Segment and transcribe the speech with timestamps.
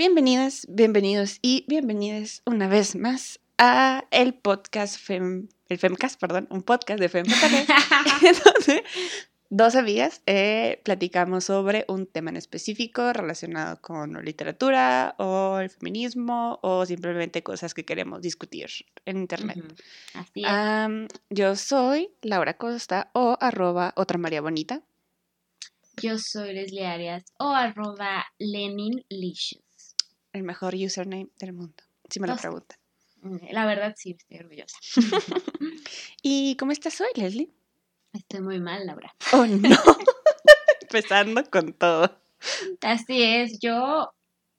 [0.00, 6.62] Bienvenidas, bienvenidos y bienvenidas una vez más a el podcast Fem, el Femcast, perdón, un
[6.62, 7.42] podcast de Femcast,
[8.44, 8.82] donde
[9.50, 16.58] dos amigas eh, platicamos sobre un tema en específico relacionado con literatura o el feminismo
[16.62, 18.70] o simplemente cosas que queremos discutir
[19.04, 19.62] en internet.
[20.14, 21.08] Así es.
[21.28, 24.80] Yo soy Laura Costa o arroba otra María Bonita.
[26.00, 29.69] Yo soy Leslie Arias o arroba Lenin Licious.
[30.32, 32.42] El mejor username del mundo, si me lo Dos.
[32.42, 32.78] preguntan.
[33.50, 34.78] La verdad sí, estoy orgullosa.
[36.22, 37.50] ¿Y cómo estás hoy, Leslie?
[38.12, 39.14] Estoy muy mal, Laura.
[39.32, 39.68] Oh, no.
[40.82, 42.18] Empezando con todo.
[42.80, 44.10] Así es, yo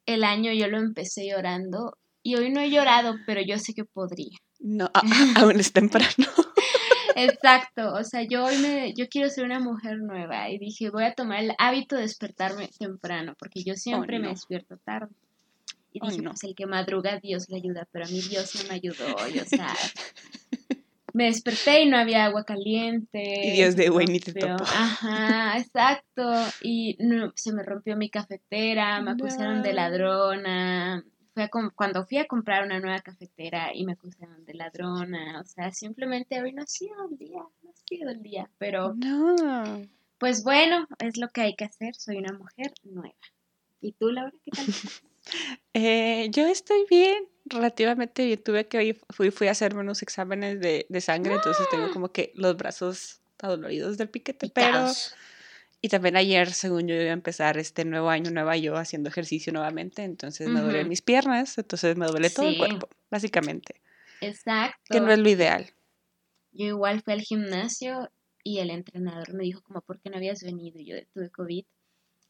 [0.06, 3.84] el año yo lo empecé llorando y hoy no he llorado, pero yo sé que
[3.84, 4.38] podría.
[4.60, 5.02] No, a-
[5.40, 6.08] aún es temprano.
[7.16, 11.04] Exacto, o sea, yo hoy me, yo quiero ser una mujer nueva y dije, voy
[11.04, 14.30] a tomar el hábito de despertarme temprano, porque yo siempre me no.
[14.32, 15.14] despierto tarde.
[15.92, 16.30] Y Oh, dije, no.
[16.30, 19.38] pues el que madruga, Dios le ayuda, pero a mí Dios no me ayudó, y,
[19.40, 19.68] o sea,
[21.12, 23.22] me desperté y no había agua caliente.
[23.46, 24.64] Y Dios de güey ni te topó.
[24.64, 31.04] Ajá, exacto, y no, se me rompió mi cafetera, me acusaron de ladrona.
[31.34, 35.72] Fue cuando fui a comprar una nueva cafetera y me acusaron de ladrona, o sea,
[35.72, 39.82] simplemente hoy no ha sido el día, no ha sido el día, pero No.
[40.18, 43.14] pues bueno, es lo que hay que hacer, soy una mujer nueva.
[43.80, 44.66] ¿Y tú, Laura, qué tal?
[45.74, 48.42] Eh, yo estoy bien, relativamente bien.
[48.42, 52.12] Tuve que hoy fui, fui a hacerme unos exámenes de, de sangre, entonces tengo como
[52.12, 54.92] que los brazos adoloridos del piquete, pero...
[55.82, 59.52] Y también ayer, según yo, iba a empezar este nuevo año, nueva yo, haciendo ejercicio
[59.52, 60.88] nuevamente, entonces me duelen Ujú.
[60.88, 63.82] mis piernas, entonces me duele todo el cuerpo, básicamente,
[64.20, 64.78] Exacto.
[64.90, 65.72] que no es lo ideal.
[66.52, 68.10] Yo igual fui al gimnasio
[68.44, 70.78] y el entrenador me dijo como, ¿por qué no habías venido?
[70.78, 71.64] Y yo tuve COVID.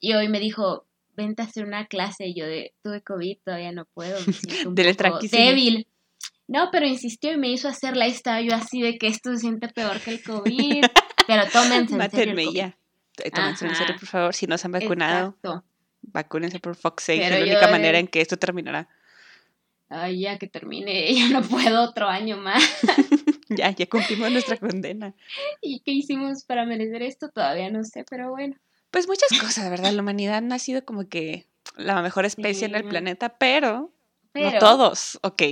[0.01, 0.87] Y hoy me dijo,
[1.17, 2.27] vente a hacer una clase.
[2.27, 5.87] Y yo de, tuve COVID, todavía no puedo, me siento un poco débil.
[6.49, 9.39] No, pero insistió y me hizo hacerla y estaba yo así de que esto se
[9.41, 10.85] siente peor que el COVID.
[11.27, 12.57] pero tómense en serio el Mátenme COVID.
[12.57, 12.79] ya.
[13.25, 15.65] Eh, Tómense en serio, por favor, si no se han vacunado, Exacto.
[16.03, 18.89] vacúnense por Fox 6, es la única de- manera en que esto terminará.
[19.89, 22.63] Ay, ya que termine, ya no puedo otro año más.
[23.51, 25.15] Ya, ya cumplimos nuestra condena.
[25.61, 27.29] ¿Y qué hicimos para merecer esto?
[27.29, 28.57] Todavía no sé, pero bueno.
[28.93, 29.91] Pues muchas cosas, ¿verdad?
[29.93, 33.93] La humanidad no ha sido como que la mejor especie en el planeta, pero,
[34.33, 35.43] Pero, no todos, ¿ok?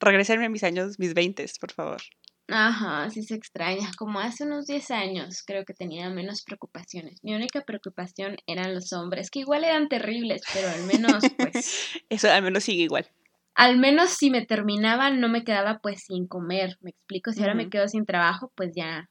[0.00, 2.02] Regresenme a mis años, mis 20, por favor.
[2.48, 3.90] Ajá, sí se extraña.
[3.96, 7.22] Como hace unos 10 años creo que tenía menos preocupaciones.
[7.22, 11.54] Mi única preocupación eran los hombres, que igual eran terribles, pero al menos, pues,
[12.10, 13.06] Eso al menos sigue igual.
[13.54, 16.76] al menos si me terminaban no me quedaba pues sin comer.
[16.80, 17.32] ¿Me explico?
[17.32, 19.08] Si ahora me quedo sin trabajo, pues ya,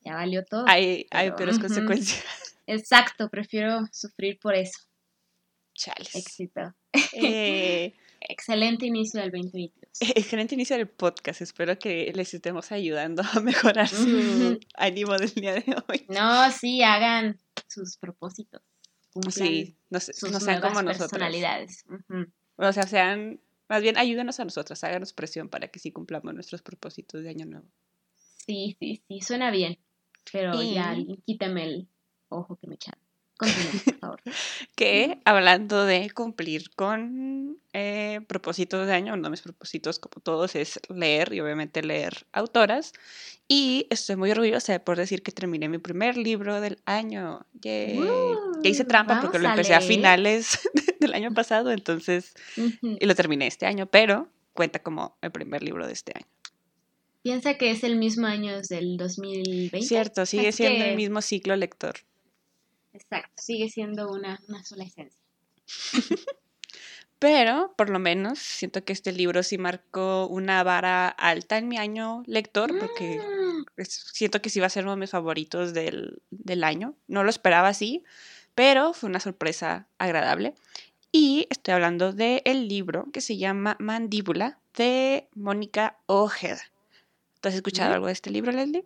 [0.00, 0.64] ya valió todo.
[0.68, 1.66] Hay, hay Pero, peores ujú.
[1.66, 2.24] consecuencias.
[2.70, 4.78] Exacto, prefiero sufrir por eso.
[5.74, 6.14] Chales.
[6.14, 6.74] Éxito.
[7.14, 7.94] Eh,
[8.28, 9.90] Excelente inicio del 2022.
[10.14, 11.40] excelente inicio del podcast.
[11.40, 16.06] Espero que les estemos ayudando a mejorar su ánimo del día de hoy.
[16.08, 18.60] No, sí, hagan sus propósitos.
[19.30, 21.10] Sí, no, sus no sean como nosotros.
[21.10, 21.84] personalidades.
[22.56, 26.62] O sea, sean, más bien ayúdenos a nosotros, háganos presión para que sí cumplamos nuestros
[26.62, 27.66] propósitos de año nuevo.
[28.36, 29.78] Sí, sí, sí, suena bien.
[30.30, 30.94] Pero Y- ya,
[31.26, 31.88] quítame el
[32.30, 33.00] ojo que me echaron.
[33.36, 34.20] Continúa, por favor.
[34.76, 40.54] Que hablando de cumplir con eh, propósitos de año, uno de mis propósitos, como todos,
[40.56, 42.92] es leer y obviamente leer autoras.
[43.48, 47.46] Y estoy muy orgullosa de poder decir que terminé mi primer libro del año.
[47.60, 47.98] Yay.
[48.62, 50.60] Ya hice Uh, trampa porque lo empecé a finales
[51.00, 52.34] del año pasado, entonces,
[52.82, 56.26] y lo terminé este año, pero cuenta como el primer libro de este año.
[57.22, 59.82] Piensa que es el mismo año del 2020.
[59.82, 61.94] Cierto, sigue siendo que- el mismo ciclo lector.
[62.92, 65.20] Exacto, sigue siendo una, una sola esencia.
[67.18, 71.76] Pero, por lo menos, siento que este libro sí marcó una vara alta en mi
[71.76, 73.20] año lector, porque
[73.76, 76.94] Mm, siento que sí va a ser uno de mis favoritos del, del año.
[77.08, 78.04] No lo esperaba así,
[78.54, 80.54] pero fue una sorpresa agradable.
[81.12, 86.62] Y estoy hablando del libro que se llama Mandíbula de Mónica Ojeda.
[87.40, 88.84] ¿Tú has escuchado algo de este libro, Leslie?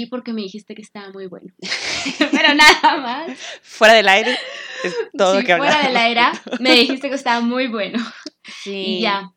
[0.00, 1.52] Sí, porque me dijiste que estaba muy bueno.
[2.18, 3.38] Pero nada más.
[3.60, 4.38] Fuera del aire
[4.82, 5.86] es todo lo que fuera hablamos.
[5.88, 7.98] de la era, me dijiste que estaba muy bueno.
[8.62, 8.96] Sí.
[8.96, 9.34] Y ya.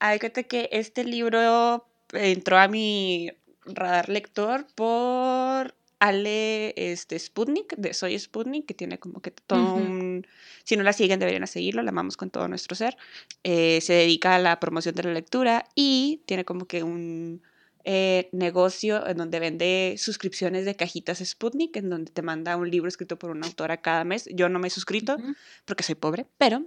[0.00, 3.30] Hay cuenta que este libro entró a mi
[3.66, 10.26] radar lector por Ale este, Sputnik, de Soy Sputnik, que tiene como que todo un...
[10.64, 12.96] Si no la siguen, deberían seguirlo, la amamos con todo nuestro ser.
[13.44, 17.42] Eh, se dedica a la promoción de la lectura y tiene como que un
[17.84, 22.88] eh, negocio en donde vende suscripciones de cajitas Sputnik, en donde te manda un libro
[22.88, 24.28] escrito por una autora cada mes.
[24.32, 25.34] Yo no me he suscrito Ujú.
[25.64, 26.64] porque soy pobre, pero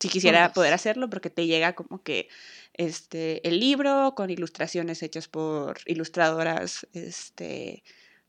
[0.00, 0.54] si quisiera Juntos.
[0.54, 2.28] poder hacerlo, porque te llega como que
[2.74, 7.84] este, el libro con ilustraciones hechas por ilustradoras este,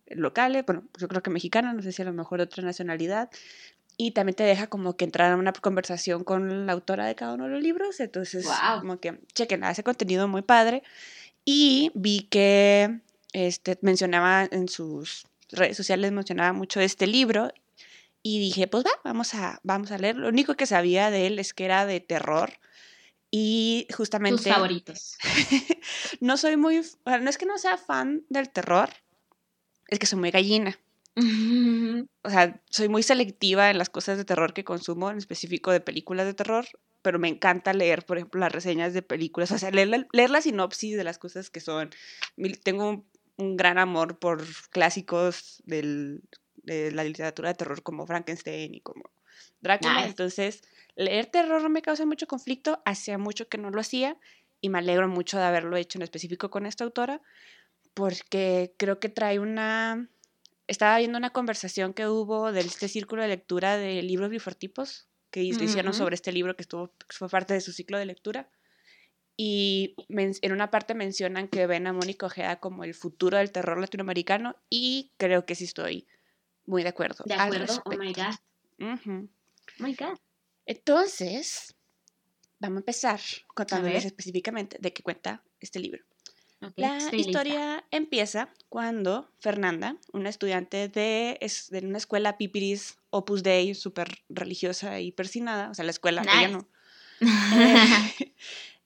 [0.08, 3.30] locales, bueno, yo creo que mexicanas, no sé si a lo mejor de otra nacionalidad,
[3.98, 7.34] y también te deja como que entrar a una conversación con la autora de cada
[7.34, 8.80] uno de los libros, entonces Guau.
[8.80, 10.84] como que chequen, ese contenido muy padre,
[11.46, 13.00] y vi que
[13.34, 17.52] este, mencionaba en sus redes sociales, mencionaba mucho este libro,
[18.28, 20.16] y dije, pues va, vamos a, vamos a leer.
[20.16, 22.54] Lo único que sabía de él es que era de terror.
[23.30, 25.18] Y Tus justamente favoritos.
[26.22, 28.90] no soy muy, bueno, no es que no sea fan del terror,
[29.88, 30.80] es que soy muy gallina.
[32.24, 35.80] O sea, soy muy selectiva en las cosas de terror que consumo, en específico de
[35.80, 36.66] películas de terror,
[37.06, 40.32] pero me encanta leer, por ejemplo, las reseñas de películas, o sea, leer la, leer
[40.32, 41.92] la sinopsis de las cosas que son.
[42.64, 43.06] Tengo un,
[43.38, 46.24] un gran amor por clásicos del,
[46.64, 49.12] de la literatura de terror como Frankenstein y como
[49.62, 50.08] Drácula, Nice.
[50.08, 50.64] entonces
[50.96, 54.18] leer terror no me causa mucho conflicto, hacía mucho que no lo hacía
[54.60, 57.22] y me alegro mucho de haberlo hecho en específico con esta autora,
[57.94, 60.10] porque creo que trae una
[60.66, 65.08] estaba viendo una conversación que hubo de este círculo de lectura de libros bifortipos
[65.44, 65.98] que hicieron Ujú.
[65.98, 68.50] sobre este libro que estuvo fue parte de su ciclo de lectura
[69.38, 73.78] y en una parte mencionan que ven a Mónica Ojeda como el futuro del terror
[73.78, 76.08] latinoamericano y creo que sí estoy
[76.66, 77.24] muy de acuerdo.
[77.26, 77.82] De acuerdo.
[77.86, 78.36] Oh my god.
[78.80, 79.30] Ujú.
[79.80, 80.18] Oh my god.
[80.66, 81.76] Entonces,
[82.60, 83.20] vamos a empezar
[83.54, 86.04] contándoles específicamente de qué cuenta este libro.
[86.62, 87.32] Ok, La estoy lista.
[87.32, 91.38] historia empieza cuando Fernanda, una estudiante de,
[91.72, 96.50] de una escuela Pipiris Opus Dei, súper religiosa y persinada, o sea, la escuela, ella
[96.50, 96.68] no,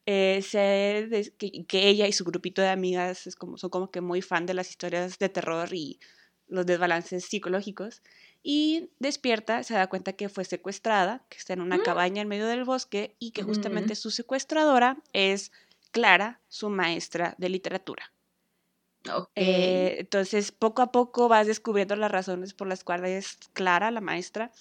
[0.05, 3.91] eh, eh, des- que, que ella y su grupito de amigas es como, son como
[3.91, 5.99] que muy fan de las historias de terror y
[6.47, 8.01] los desbalances psicológicos.
[8.41, 11.83] Y despierta, se da cuenta que fue secuestrada, que está en una Mm.
[11.83, 13.47] cabaña en medio del bosque y que Mm.
[13.47, 15.51] justamente su secuestradora es
[15.91, 18.11] Clara, su maestra de literatura.
[19.36, 24.51] Eh, entonces, poco a poco vas descubriendo las razones por las cuales Clara, la maestra,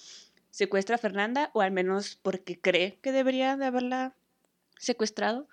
[0.51, 4.15] secuestra a Fernanda, o al menos porque cree que debería de haberla
[4.77, 5.47] secuestrado.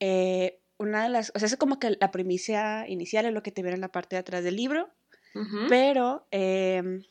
[0.00, 3.52] Eh, una de las, o sea, es como que la primicia inicial es lo que
[3.52, 4.90] te viene en la parte de atrás del libro,
[5.68, 7.04] pero em,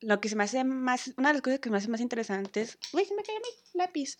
[0.00, 2.78] lo que se me hace más, una de las cosas que me hace más interesantes,
[2.92, 4.16] uy, se me cayó mi lápiz,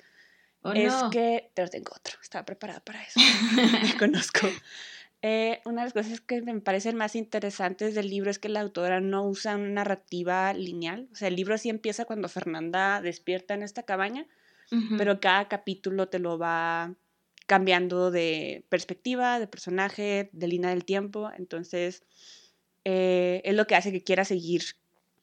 [0.67, 1.11] Oh, es no.
[1.11, 3.21] que, pero tengo otro, estaba preparada para eso,
[3.95, 4.49] me conozco.
[5.27, 8.61] Eh, una de las cosas que me parecen más interesantes del libro es que la
[8.61, 11.09] autora no usa una narrativa lineal.
[11.13, 14.27] O sea, el libro sí empieza cuando Fernanda despierta en esta cabaña,
[14.99, 16.95] pero cada capítulo te lo va
[17.47, 21.31] cambiando de perspectiva, de personaje, de línea del tiempo.
[21.39, 22.03] Entonces,
[22.85, 24.63] eh, es lo que hace que quiera seguir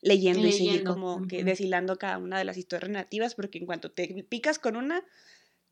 [0.01, 3.91] leyendo, y seguir como que deshilando cada una de las historias narrativas, porque en cuanto
[3.91, 5.03] te picas con una,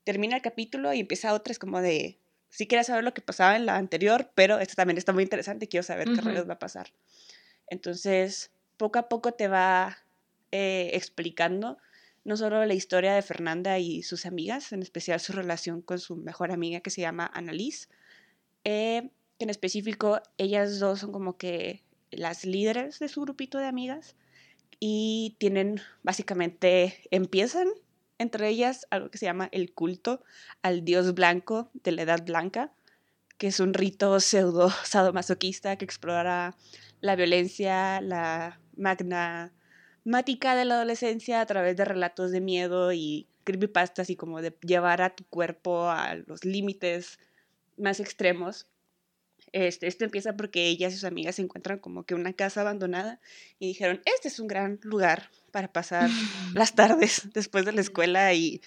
[0.03, 3.55] termina el capítulo y empieza otra, es como de, sí quieres saber lo que pasaba
[3.55, 6.53] en la anterior, pero esta también está muy interesante y quiero saber qué rayos va
[6.53, 6.91] a pasar.
[7.67, 9.97] Entonces, poco a poco te va
[10.51, 11.77] eh, explicando
[12.23, 16.15] no solo la historia de Fernanda y sus amigas, en especial su relación con su
[16.15, 17.87] mejor amiga que se llama Annalise,
[18.63, 23.67] eh, que en específico ellas dos son como que las líderes de su grupito de
[23.67, 24.15] amigas
[24.79, 27.67] y tienen básicamente, empiezan
[28.19, 30.23] entre ellas algo que se llama el culto
[30.61, 32.71] al dios blanco de la edad blanca,
[33.39, 36.55] que es un rito pseudo sadomasoquista que explora
[37.01, 44.09] la violencia, la magnamática de la adolescencia a través de relatos de miedo y creepypastas
[44.09, 47.17] y como de llevar a tu cuerpo a los límites
[47.77, 48.67] más extremos.
[49.51, 53.19] Este, esto empieza porque ellas y sus amigas se encuentran como que una casa abandonada
[53.57, 56.09] y dijeron, este es un gran lugar para pasar
[56.53, 58.61] las tardes después de la escuela y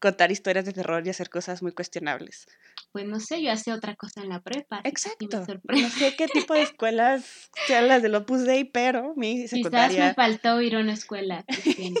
[0.00, 2.46] contar historias de terror y hacer cosas muy cuestionables.
[2.92, 4.80] Pues no sé, yo hacía otra cosa en la prepa.
[4.82, 5.44] me Exacto.
[5.44, 5.82] sorprende.
[5.82, 10.06] No sé qué tipo de escuelas sean las del Opus Dei, pero mi Quizás secundaria...
[10.08, 12.00] me faltó ir a una escuela cristiana.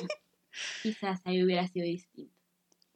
[0.82, 2.37] Quizás ahí hubiera sido distinto.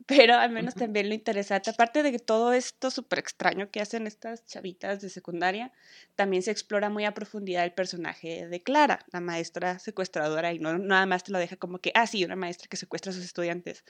[0.06, 4.06] Pero al menos también lo interesante, aparte de que todo esto súper extraño que hacen
[4.06, 5.72] estas chavitas de secundaria,
[6.16, 10.76] también se explora muy a profundidad el personaje de Clara, la maestra secuestradora, y no
[10.78, 13.24] nada más te lo deja como que, ah, sí, una maestra que secuestra a sus
[13.24, 13.84] estudiantes,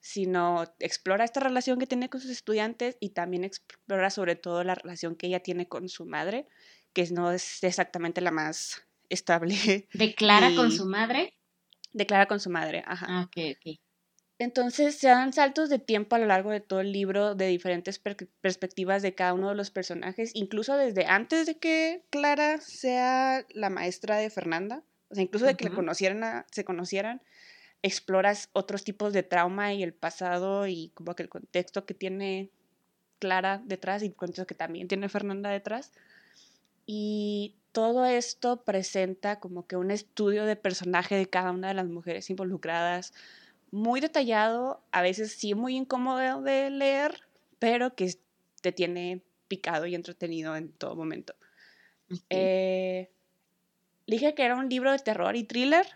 [0.00, 4.74] sino explora esta relación que tiene con sus estudiantes y también explora sobre todo la
[4.74, 6.46] relación que ella tiene con su madre,
[6.92, 11.34] que no es exactamente la más estable ¿De Clara con su madre?
[11.92, 12.82] de Clara con su madre.
[12.86, 13.06] Ajá.
[13.08, 13.80] Ah, ok, ok.
[14.40, 17.98] Entonces se dan saltos de tiempo a lo largo de todo el libro de diferentes
[17.98, 23.44] per- perspectivas de cada uno de los personajes, incluso desde antes de que Clara sea
[23.50, 27.20] la maestra de Fernanda, o sea, incluso de que le conocieran a- se conocieran,
[27.82, 32.48] exploras otros tipos de trauma y el pasado y como que el contexto que tiene
[33.18, 35.92] Clara detrás y el contexto que también tiene Fernanda detrás.
[36.86, 41.88] Y todo esto presenta como que un estudio de personaje de cada una de las
[41.88, 43.12] mujeres involucradas,
[43.70, 47.22] muy detallado, a veces sí muy incómodo de leer,
[47.58, 48.14] pero que
[48.60, 51.34] te tiene picado y entretenido en todo momento.
[52.28, 53.10] Eh,
[54.06, 55.86] dije que era un libro de terror y thriller.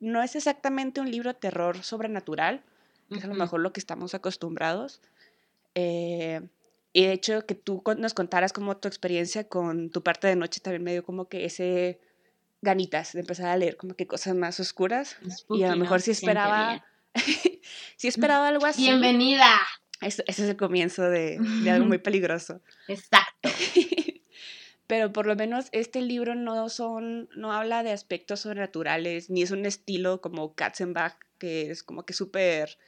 [0.00, 2.62] No es exactamente un libro de terror sobrenatural,
[3.08, 5.00] que es a lo mejor lo que estamos acostumbrados.
[5.74, 6.40] Eh,
[6.92, 10.60] y de hecho, que tú nos contaras como tu experiencia con tu parte de noche
[10.60, 12.00] también me dio como que ese
[12.60, 15.16] ganitas de empezar a leer como que cosas más oscuras.
[15.50, 16.84] y a lo mejor si esperaba,
[17.96, 18.82] si esperaba algo así.
[18.82, 19.60] Bienvenida.
[20.00, 22.60] ese es el comienzo de, de algo muy peligroso.
[22.86, 23.48] Exacto.
[24.86, 29.50] Pero por lo menos este libro no son, no habla de aspectos sobrenaturales, ni es
[29.50, 32.78] un estilo como Katzenbach, que es como que súper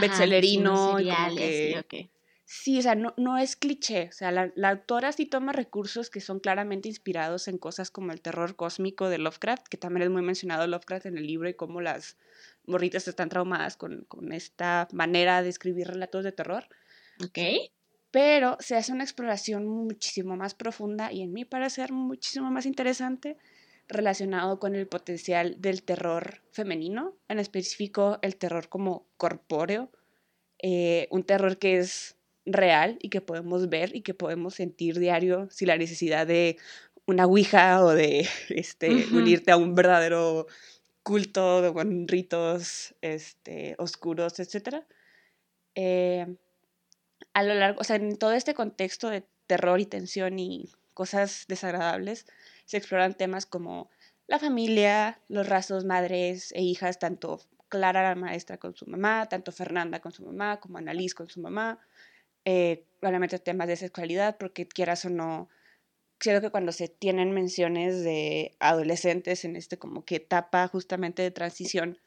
[0.00, 0.92] bestsellerino.
[0.92, 2.10] como que,
[2.46, 4.08] Sí, o sea, no, no es cliché.
[4.08, 8.12] O sea, la, la, autora sí toma recursos que son claramente inspirados en cosas como
[8.12, 11.54] el terror cósmico de Lovecraft, que también es muy mencionado Lovecraft en el libro y
[11.54, 12.18] cómo las
[12.66, 16.66] morritas están traumadas con, con esta manera de escribir relatos de terror.
[17.22, 17.38] Ok.
[18.10, 23.36] Pero se hace una exploración muchísimo más profunda y en mi parecer muchísimo más interesante
[23.88, 29.90] relacionado con el potencial del terror femenino, en específico el terror como corpóreo,
[30.62, 32.16] eh, un terror que es
[32.46, 36.56] real y que podemos ver y que podemos sentir diario sin la necesidad de
[37.06, 40.46] una ouija o de este, unirte a un verdadero
[41.04, 44.82] culto con ritos este, oscuros, etc.
[45.76, 46.36] Eh,
[47.34, 51.44] a lo largo, o sea, en todo este contexto de terror y tensión y cosas
[51.46, 52.26] desagradables,
[52.64, 53.90] se exploran temas como
[54.26, 59.52] la familia, los rasgos madres e hijas, tanto Clara la maestra con su mamá, tanto
[59.52, 61.80] Fernanda con su mamá, como Annalise con su mamá,
[62.44, 65.48] eh, obviamente temas de sexualidad, porque quieras o no,
[66.30, 71.30] creo que cuando se tienen menciones de adolescentes en este como que etapa justamente de
[71.30, 71.98] transición,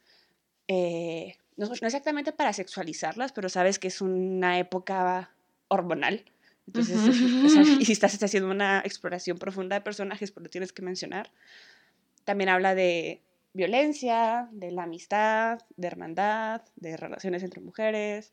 [0.68, 5.32] eh, no, no, exactamente para sexualizarlas, pero sabes que es una época
[5.68, 6.24] hormonal.
[6.66, 6.96] Entonces,
[7.80, 11.30] y si estás haciendo una exploración profunda de personajes, pues lo tienes que mencionar.
[12.24, 13.22] También habla de
[13.54, 18.32] violencia, de la amistad, de hermandad, de relaciones entre mujeres.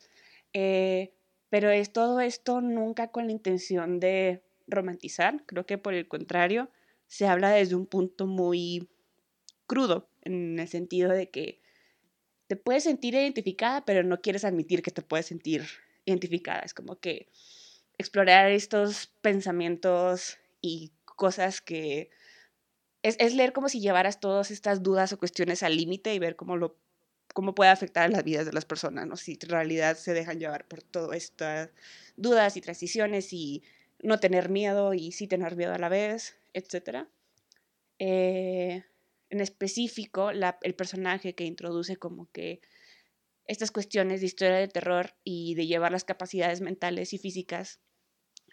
[0.54, 1.14] Eh,
[1.50, 6.70] pero es todo esto nunca con la intención de romantizar, creo que por el contrario,
[7.08, 8.90] se habla desde un punto muy
[9.68, 11.62] crudo, en el sentido de que
[12.48, 15.66] te puedes sentir identificada, pero no quieres admitir que te puedes sentir
[16.06, 16.60] identificada.
[16.62, 17.28] Es como que
[17.98, 22.10] explorar estos pensamientos y cosas que...
[23.02, 26.36] Es, es leer como si llevaras todas estas dudas o cuestiones al límite y ver
[26.36, 26.76] cómo lo
[27.36, 29.18] cómo puede afectar las vidas de las personas, ¿no?
[29.18, 31.70] Si en realidad se dejan llevar por todas estas
[32.16, 33.62] dudas y transiciones y
[34.06, 37.08] no tener miedo y sí tener miedo a la vez, etc.
[38.00, 38.84] Eh,
[39.30, 42.62] en específico, el personaje que introduce como que
[43.48, 47.80] estas cuestiones de historia de terror y de llevar las capacidades mentales y físicas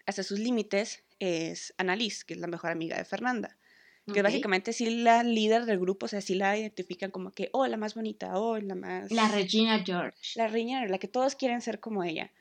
[0.06, 3.58] hasta sus límites es Annalise, que es la mejor amiga de Fernanda
[4.12, 7.66] que básicamente sí la líder del grupo, o sea, sí la identifican como que, oh,
[7.66, 9.10] la más bonita, oh, la más...
[9.12, 10.18] La Regina George.
[10.34, 12.32] La Regina, la que todos quieren ser como ella.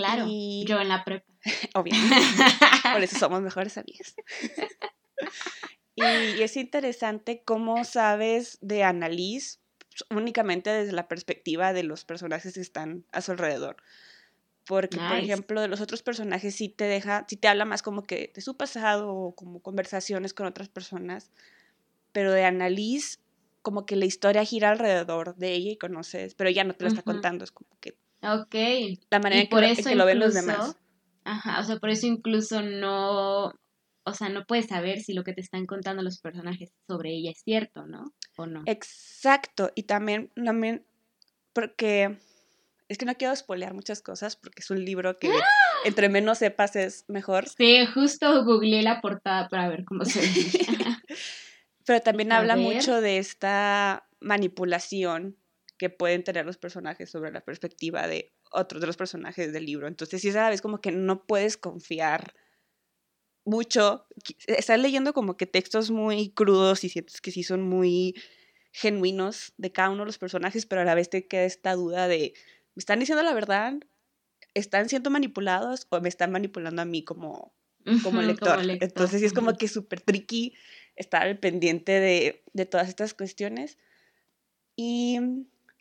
[0.00, 1.32] Claro, yo en la prepa.
[1.74, 2.16] Obviamente,
[2.92, 4.14] por eso somos mejores amigas.
[5.96, 6.02] y,
[6.42, 9.58] es interesante cómo sabes de Annalise
[10.08, 13.76] únicamente desde la perspectiva de los personajes que están a su alrededor.
[14.66, 18.04] Porque, por ejemplo, de los otros personajes sí te deja, sí te habla más como
[18.04, 21.32] que de su pasado o como conversaciones con otras personas.
[22.12, 23.18] Pero de Annalise,
[23.62, 26.88] como que la historia gira alrededor de ella y conoces, pero ella no te lo
[26.88, 27.96] está contando, es como que...
[28.22, 28.54] Ok.
[29.10, 30.76] La manera en que, lo, ven los demás.
[31.24, 33.52] Ajá, o sea, por eso incluso no,
[34.04, 37.30] o sea, no puedes saber si lo que te están contando los personajes sobre ella
[37.30, 38.14] es cierto, ¿no?
[38.36, 38.62] O no.
[38.66, 40.84] Exacto, y también, también
[41.52, 42.18] porque
[42.88, 45.44] es que no quiero spoilear muchas cosas porque es un libro que ¡Ah!
[45.84, 47.48] entre menos sepas es mejor.
[47.48, 50.26] Sí, justo googleé la portada para ver cómo se ve.
[51.86, 55.36] Pero también habla mucho de esta manipulación
[55.80, 59.88] que pueden tener los personajes sobre la perspectiva de otros de los personajes del libro.
[59.88, 62.34] Entonces, sí, es a la vez como que no puedes confiar
[63.46, 64.06] mucho.
[64.46, 68.14] Estás leyendo como que textos muy crudos y sientes que sí son muy
[68.72, 72.08] genuinos de cada uno de los personajes, pero a la vez te queda esta duda
[72.08, 72.34] de
[72.74, 73.72] ¿me están diciendo la verdad?
[74.52, 77.54] ¿Están siendo manipulados o me están manipulando a mí como,
[78.02, 78.60] como, lector?
[78.82, 80.52] Entonces sí es como que súper tricky
[80.94, 83.78] estar al pendiente de, de todas estas cuestiones.
[84.76, 85.18] Y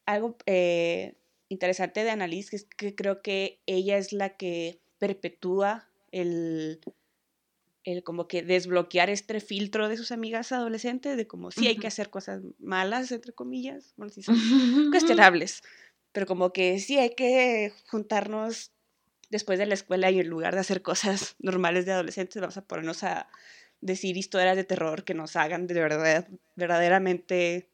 [0.10, 1.14] algo eh,
[1.50, 6.82] interesante de Annalise es que creo que ella es la que perpetúa el,
[7.84, 11.88] el como que desbloquear este filtro de sus amigas adolescentes de como sí hay que
[11.88, 14.36] hacer cosas malas, entre comillas, bueno, sí son
[14.90, 15.62] cuestionables,
[16.12, 18.72] pero como que sí hay que juntarnos
[19.30, 22.66] después de la escuela y en lugar de hacer cosas normales de adolescentes, vamos a
[22.66, 23.28] ponernos a
[23.80, 27.70] decir historias de terror que nos hagan de verdad, verdaderamente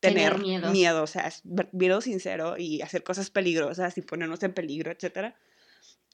[0.00, 1.02] tener, miedo.
[1.02, 1.32] o sea,
[1.72, 5.36] miedo sincero y hacer cosas peligrosas y ponernos en peligro, etcétera.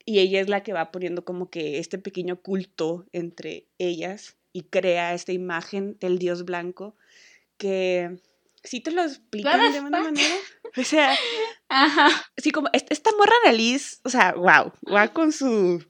[0.04, 4.62] Y ella es la que va poniendo como que este pequeño culto entre ellas y
[4.62, 6.96] crea esta imagen del dios blanco
[7.56, 8.20] que
[8.62, 10.34] si te lo explican de una manera.
[10.76, 11.16] O sea,
[11.68, 12.10] Ajá.
[12.36, 15.84] sí, como esta morra Annalise, o sea, wow, va con su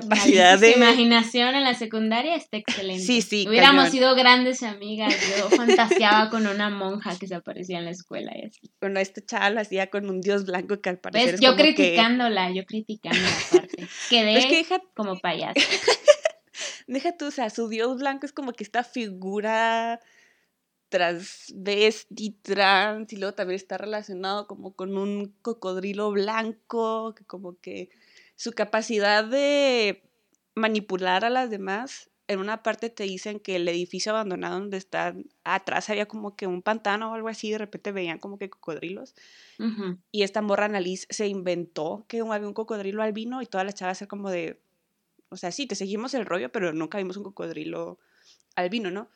[0.00, 0.72] capacidad de...
[0.72, 3.04] imaginación en la secundaria está excelente.
[3.04, 3.46] Sí, sí.
[3.48, 5.14] Hubiéramos sido grandes amigas.
[5.38, 8.70] Yo fantaseaba con una monja que se aparecía en la escuela y así.
[8.80, 11.34] Bueno, este chaval lo hacía con un dios blanco que al parecer.
[11.34, 13.88] Es yo criticándola, yo criticándola aparte.
[14.10, 14.64] Quedé
[14.94, 15.60] como payaso.
[16.88, 20.00] deja tú, o sea, su dios blanco es como que esta figura
[20.88, 27.90] transvesti, trans, y luego también está relacionado como con un cocodrilo blanco, que como que
[28.38, 30.08] su capacidad de
[30.54, 32.08] manipular a las demás.
[32.28, 36.46] En una parte te dicen que el edificio abandonado donde están atrás había como que
[36.46, 39.16] un pantano o algo así, de repente veían como que cocodrilos.
[40.12, 44.00] Y esta morra Annalise se inventó que había un cocodrilo albino y todas las chavas
[44.00, 44.60] eran como de,
[45.30, 47.98] o sea, sí, te seguimos el rollo, pero nunca vimos un cocodrilo
[48.54, 49.10] albino, ¿no?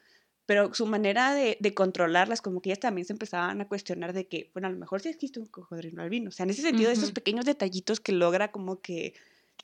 [0.53, 4.27] Pero su manera de, de, controlarlas, como que ellas también se empezaban a cuestionar de
[4.27, 6.29] que, bueno, a lo mejor sí existe un cocodrilo albino.
[6.29, 9.15] O sea, en ese sentido, esos pequeños detallitos que logra como que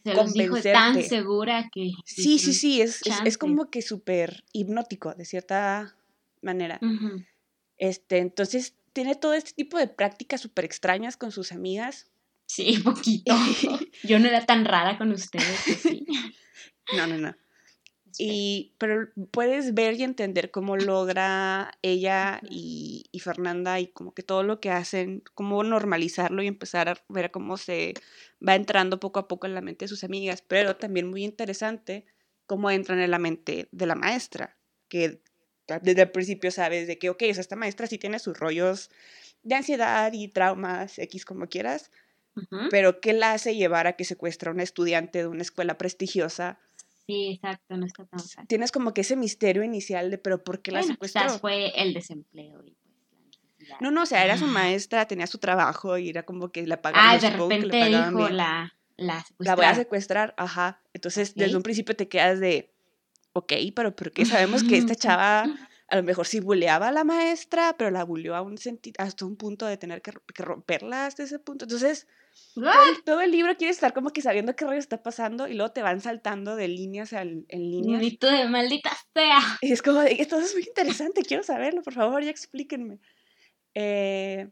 [0.03, 1.91] se los dijo tan segura que...
[2.07, 5.95] Sí, sí, sí, es, es, como que súper hipnótico, de cierta
[6.41, 6.81] manera.
[7.77, 12.07] este, entonces, tiene todo este tipo de prácticas súper extrañas con sus amigas.
[12.47, 13.37] Sí, poquito.
[14.05, 16.07] Yo no era tan rara con ustedes, sí.
[16.97, 17.37] No, no, no.
[18.21, 24.25] Y, pero puedes ver y entender cómo logra ella y, y, Fernanda y como que
[24.25, 27.95] todo lo que hacen, cómo normalizarlo y empezar a ver cómo se
[28.47, 32.07] va entrando poco a poco en la mente de sus amigas, pero también muy interesante
[32.47, 34.57] cómo entran en la mente de la maestra,
[34.89, 35.23] que
[35.83, 38.91] desde el principio sabes de que, ok, o sea, esta maestra sí tiene sus rollos
[39.43, 41.91] de ansiedad y traumas, X como quieras,
[42.71, 46.59] pero ¿qué la hace llevar a que secuestra a una estudiante de una escuela prestigiosa?
[47.09, 48.47] Sí, exacto, no está tan fácil.
[48.49, 51.23] Tienes como que ese misterio inicial de, pero ¿por qué la secuestró?
[51.23, 53.77] Quizás fue el desempleo y pues la necesidad.
[53.81, 56.83] No, no, o sea, era su maestra, tenía su trabajo y era como que la
[56.83, 57.13] pagaba.
[57.13, 60.83] Ah, de repente dijo la, la La voy a secuestrar, ajá.
[60.93, 62.75] Entonces, desde un principio te quedas de,
[63.33, 65.47] ok, pero ¿por qué sabemos que esta chava
[65.89, 68.57] a lo mejor sí buleaba a la maestra, pero la buleó a un
[68.99, 71.65] hasta un punto de tener que, que romperla hasta ese punto?
[71.65, 72.07] Entonces
[73.05, 75.83] todo, el libro quiere estar como que sabiendo qué rollo está pasando y luego te
[75.83, 78.03] van saltando de líneas en líneas.
[78.19, 79.41] Tú de maldita sea.
[79.61, 82.99] Y es como, esto es muy interesante, quiero saberlo, por favor, ya explíquenme.
[83.75, 84.51] Eh,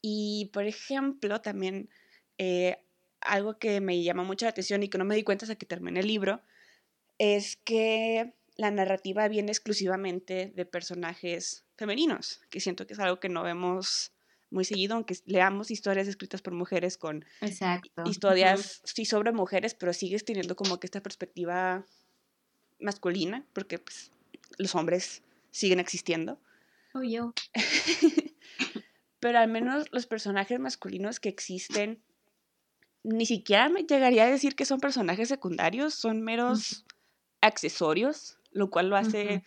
[0.00, 1.90] y, por ejemplo, también
[2.38, 2.78] eh,
[3.20, 5.66] algo que me llama mucho la atención y que no me di cuenta hasta que
[5.66, 6.42] terminé el libro,
[7.18, 13.28] es que la narrativa viene exclusivamente de personajes femeninos, que siento que es algo que
[13.28, 14.12] no vemos
[14.50, 17.24] muy seguido, aunque leamos historias escritas por mujeres con
[18.06, 21.84] historias, sí, sobre mujeres, pero sigues teniendo como que esta perspectiva
[22.80, 24.10] masculina, porque pues
[24.56, 26.40] los hombres siguen existiendo.
[26.94, 27.34] Oh, yo.
[29.20, 32.02] pero al menos los personajes masculinos que existen,
[33.02, 36.84] ni siquiera me llegaría a decir que son personajes secundarios, son meros
[37.40, 39.42] accesorios, lo cual lo hace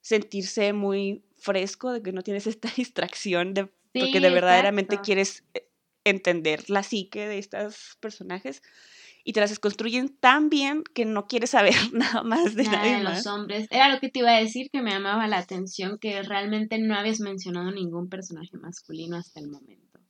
[0.00, 5.68] sentirse muy fresco, de que no tienes esta distracción de porque de verdaderamente quieres eh,
[6.04, 8.62] entender la psique de estos personajes
[9.24, 13.04] y te las construyen tan bien que no quieres saber nada más de nada de
[13.04, 13.68] los hombres.
[13.70, 16.96] Era lo que te iba a decir que me llamaba la atención que realmente no
[16.96, 20.00] habías mencionado ningún personaje masculino hasta el momento.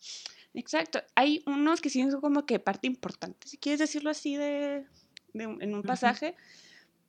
[0.55, 1.03] Exacto.
[1.15, 4.85] Hay unos que sí son como que parte importante, si quieres decirlo así de,
[5.35, 6.35] en un pasaje,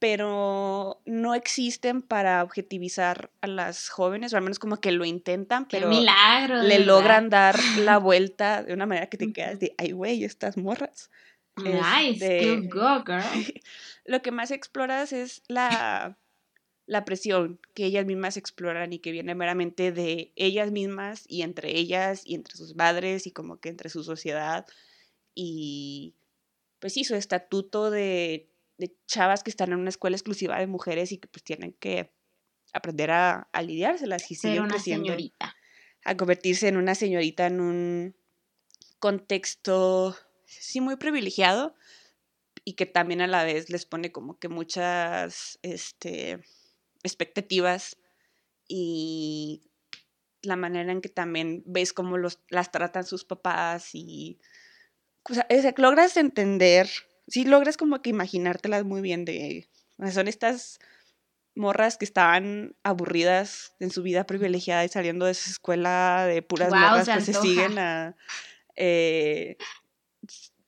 [0.04, 5.66] pero no existen para objetivizar a las jóvenes, o al menos como que lo intentan,
[5.66, 10.26] pero le logran dar la vuelta de una manera que te quedas de, ay, güey,
[10.26, 11.10] estas morras.
[11.56, 13.24] Nice, go, girl.
[14.04, 16.18] Lo que más exploras es la,
[16.86, 21.78] la presión que ellas mismas exploran y que viene meramente de ellas mismas y entre
[21.78, 24.66] ellas y entre sus padres y como que entre su sociedad
[25.34, 26.14] y
[26.80, 31.12] pues sí, su estatuto de de chavas que están en una escuela exclusiva de mujeres
[31.12, 32.12] y que pues tienen que
[32.74, 35.56] aprender a, a lidiárselas y siguen una Señorita.
[36.04, 38.16] a convertirse en una señorita en un
[39.00, 41.76] contexto, sí, muy privilegiado
[42.66, 46.40] y que también a la vez les pone como que muchas este,
[47.04, 47.98] expectativas
[48.68, 49.62] y
[50.42, 54.40] la manera en que también ves cómo los, las tratan sus papás y
[55.30, 56.90] o sea, logras entender,
[57.28, 59.70] sí logras como que imaginártelas muy bien de,
[60.12, 60.80] son estas
[61.56, 66.70] morras que estaban aburridas en su vida privilegiada y saliendo de su escuela de puras
[66.70, 68.16] morras, pues se siguen a...
[68.76, 69.58] Eh,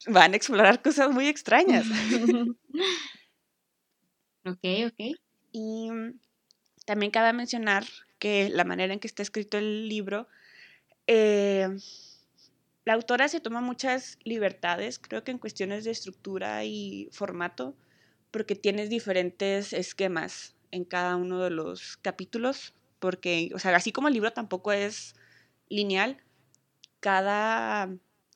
[0.07, 1.85] van a explorar cosas muy extrañas.
[4.45, 5.17] ok, ok.
[5.51, 5.89] Y
[6.85, 7.85] también cabe mencionar
[8.19, 10.27] que la manera en que está escrito el libro,
[11.07, 11.67] eh,
[12.85, 17.75] la autora se toma muchas libertades, creo que en cuestiones de estructura y formato,
[18.31, 24.07] porque tienes diferentes esquemas en cada uno de los capítulos, porque, o sea, así como
[24.07, 25.15] el libro tampoco es
[25.69, 26.17] lineal,
[26.99, 27.89] cada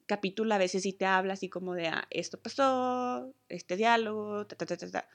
[0.07, 4.55] capítulo a veces sí te habla así como de, ah, esto pasó, este diálogo, ta,
[4.55, 5.09] ta, ta, ta, ta.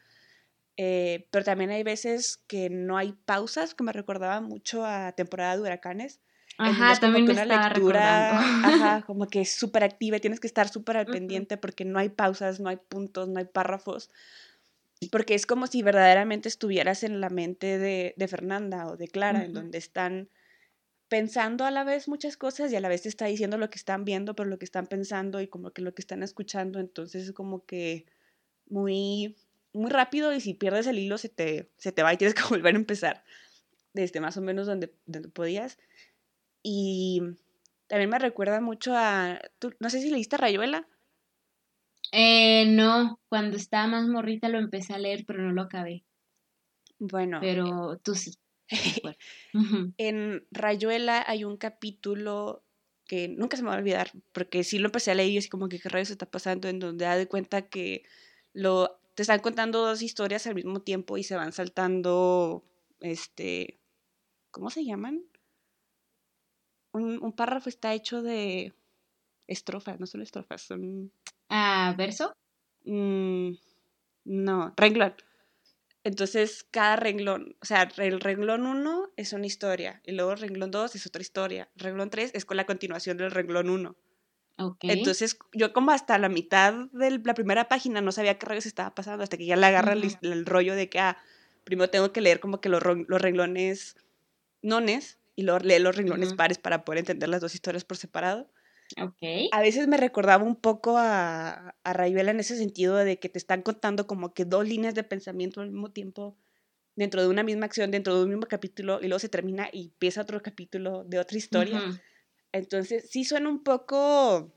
[0.76, 5.56] Eh, pero también hay veces que no hay pausas, que me recordaba mucho a temporada
[5.56, 6.20] de huracanes.
[6.58, 10.96] Ajá, también me una lectura, ajá, como que es súper activa, tienes que estar súper
[10.96, 14.10] al pendiente porque no hay pausas, no hay puntos, no hay párrafos,
[15.10, 19.44] porque es como si verdaderamente estuvieras en la mente de, de Fernanda o de Clara,
[19.44, 20.28] en donde están
[21.08, 23.78] pensando a la vez muchas cosas y a la vez te está diciendo lo que
[23.78, 27.24] están viendo, pero lo que están pensando y como que lo que están escuchando, entonces
[27.24, 28.06] es como que
[28.68, 29.36] muy
[29.74, 32.42] muy rápido y si pierdes el hilo se te, se te va y tienes que
[32.48, 33.24] volver a empezar
[33.92, 35.78] desde más o menos donde, donde podías.
[36.64, 37.20] Y
[37.86, 39.38] también me recuerda mucho a,
[39.78, 40.88] no sé si leíste Rayuela.
[42.10, 46.04] Eh, no, cuando estaba más morrita lo empecé a leer, pero no lo acabé.
[46.98, 47.38] Bueno.
[47.40, 48.32] Pero tú sí.
[49.98, 52.64] en Rayuela hay un capítulo
[53.06, 55.50] que nunca se me va a olvidar, porque sí lo empecé a leer y así
[55.50, 58.04] como que qué rayos está pasando, en donde da de cuenta que
[58.54, 62.64] lo te están contando dos historias al mismo tiempo y se van saltando,
[63.00, 63.78] este,
[64.50, 65.22] ¿cómo se llaman?
[66.94, 68.72] Un, párrafo está hecho de
[69.48, 71.10] estrofas, no son estrofas, son...
[71.48, 72.32] Ah, ¿verso?
[72.84, 73.50] Mm,
[74.24, 75.14] no, renglón.
[76.04, 80.70] Entonces, cada renglón, o sea, el renglón 1 es una historia, y luego el renglón
[80.70, 83.96] 2 es otra historia, el renglón 3 es con la continuación del renglón 1.
[84.82, 88.94] Entonces, yo como hasta la mitad de la primera página no sabía qué rayos estaba
[88.94, 91.16] pasando, hasta que ya le agarra el, rollo de que, ah,
[91.64, 93.96] primero tengo que leer como que los, los renglones
[94.62, 98.50] nones y luego leer los renglones pares para poder entender las dos historias por separado.
[99.00, 99.48] Okay.
[99.52, 103.38] A veces me recordaba un poco a, a Rayuela en ese sentido de que te
[103.38, 106.36] están contando como que dos líneas de pensamiento al mismo tiempo
[106.96, 109.86] dentro de una misma acción, dentro de un mismo capítulo, y luego se termina y
[109.86, 111.80] empieza otro capítulo de otra historia.
[112.52, 114.52] Entonces, sí suena un poco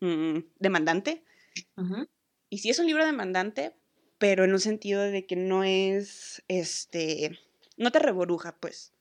[0.00, 1.24] mm, demandante.
[2.50, 3.74] Y sí es un libro demandante,
[4.18, 7.38] pero en un sentido de que no es, este,
[7.76, 8.92] no te reboruja, pues.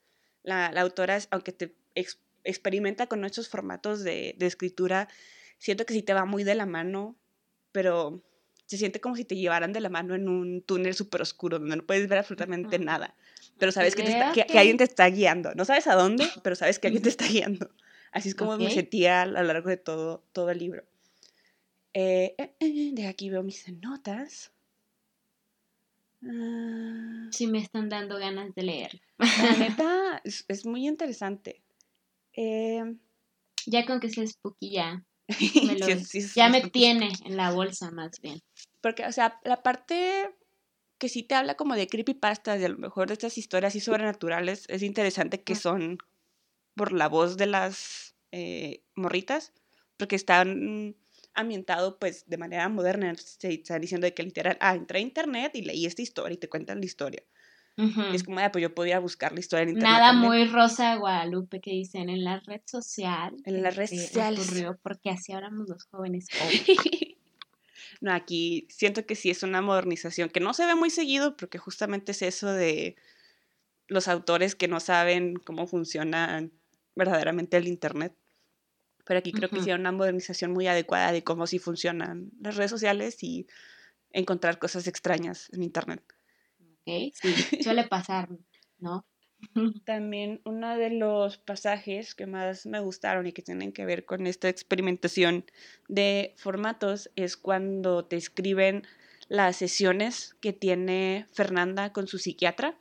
[0.45, 1.75] La, autora, aunque te
[2.43, 5.07] experimenta con estos formatos de, escritura,
[5.57, 7.15] siento que sí te va muy de la mano,
[7.71, 8.23] pero
[8.65, 11.75] se siente como si te llevaran de la mano en un túnel súper oscuro, donde
[11.75, 13.15] no puedes ver absolutamente nada
[13.57, 15.53] pero sabes que, que, alguien te está guiando.
[15.55, 17.69] No sabes a dónde, pero sabes que alguien te está guiando.
[18.11, 20.83] Así es como me sentía a lo largo de todo, todo el libro.
[21.93, 24.51] Eh, eh, eh, de aquí veo mis notas.
[26.27, 27.27] Ah.
[27.31, 29.01] sí me están dando ganas de leer.
[29.17, 29.27] La
[29.79, 31.63] neta es, muy interesante.
[33.65, 35.03] ya con que sea spooky ya.
[35.27, 35.77] Me
[36.35, 38.39] ya me tiene en la bolsa más bien.
[38.81, 40.35] Porque, o sea, la parte
[40.97, 43.79] que sí te habla como de creepypastas y a lo mejor de estas historias así
[43.79, 45.97] sobrenaturales, es interesante que son
[46.75, 49.53] por la voz de las eh, morritas,
[49.97, 50.95] porque están
[51.35, 55.51] ambientado pues de manera moderna, se están diciendo de que literal, ah, entré a internet
[55.55, 57.23] y leí esta historia y te cuentan la historia.
[58.13, 59.91] Es como, ah, pues yo podía buscar la historia en internet.
[59.91, 63.35] Nada muy Rosa Guadalupe que dicen en la red social.
[63.43, 64.35] En la red este, social.
[64.39, 66.27] Ocurrió porque así hablamos los jóvenes.
[68.01, 71.57] No, aquí siento que sí es una modernización que no se ve muy seguido porque
[71.57, 72.95] justamente es eso de
[73.87, 76.49] los autores que no saben cómo funciona
[76.95, 78.13] verdaderamente el Internet.
[79.05, 82.71] Pero aquí creo que sí una modernización muy adecuada de cómo sí funcionan las redes
[82.71, 83.47] sociales y
[84.11, 86.03] encontrar cosas extrañas en Internet.
[86.59, 88.29] Ok, sí, suele pasar,
[88.79, 89.05] ¿no?
[89.85, 94.27] También uno de los pasajes que más me gustaron y que tienen que ver con
[94.27, 95.45] esta experimentación
[95.87, 98.83] de formatos es cuando te escriben
[99.27, 102.77] las sesiones que tiene Fernanda con su psiquiatra.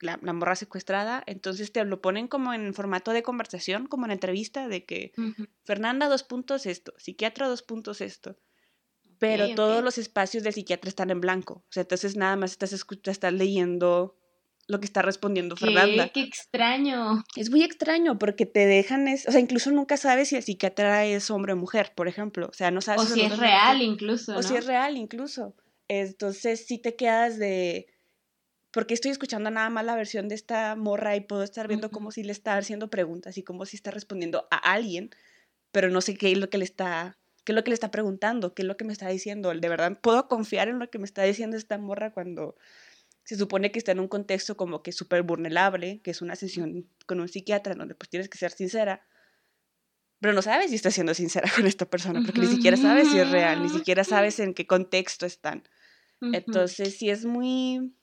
[0.00, 4.12] La, la morra secuestrada, entonces te lo ponen como en formato de conversación, como en
[4.12, 5.12] entrevista, de que.
[5.64, 8.36] Fernanda, dos puntos esto, psiquiatra, dos puntos esto.
[9.18, 11.64] Pero todos los espacios del psiquiatra están en blanco.
[11.68, 14.18] O sea, entonces nada más estás, estás leyendo
[14.68, 16.08] lo que está respondiendo Fernanda.
[16.08, 16.20] ¿Qué?
[16.22, 17.24] Extraño.
[17.36, 21.04] Es muy extraño porque te dejan, es, o sea, incluso nunca sabes si el psiquiatra
[21.04, 22.48] es hombre o mujer, por ejemplo.
[22.48, 25.54] O sea, no sabes O si es real incluso, O si es real incluso.
[25.88, 27.86] Entonces sí te quedas de...
[28.76, 32.10] Porque estoy escuchando nada más la versión de esta morra y puedo estar viendo como
[32.10, 35.08] si le está haciendo preguntas y como si está respondiendo a alguien,
[35.72, 37.90] pero no sé qué es lo que le está, qué es lo que le está
[37.90, 39.50] preguntando, qué es lo que me está diciendo.
[39.54, 42.54] De verdad, puedo confiar en lo que me está diciendo esta morra cuando
[43.24, 46.86] se supone que está en un contexto como que súper vulnerable, que es una sesión
[47.06, 49.06] con un psiquiatra donde pues tienes que ser sincera,
[50.20, 53.18] pero no sabes si está siendo sincera con esta persona, porque ni siquiera sabes si
[53.18, 55.66] es real, ni siquiera sabes en qué contexto están.
[56.20, 56.34] Ujú.
[56.34, 57.96] Entonces sí es muy...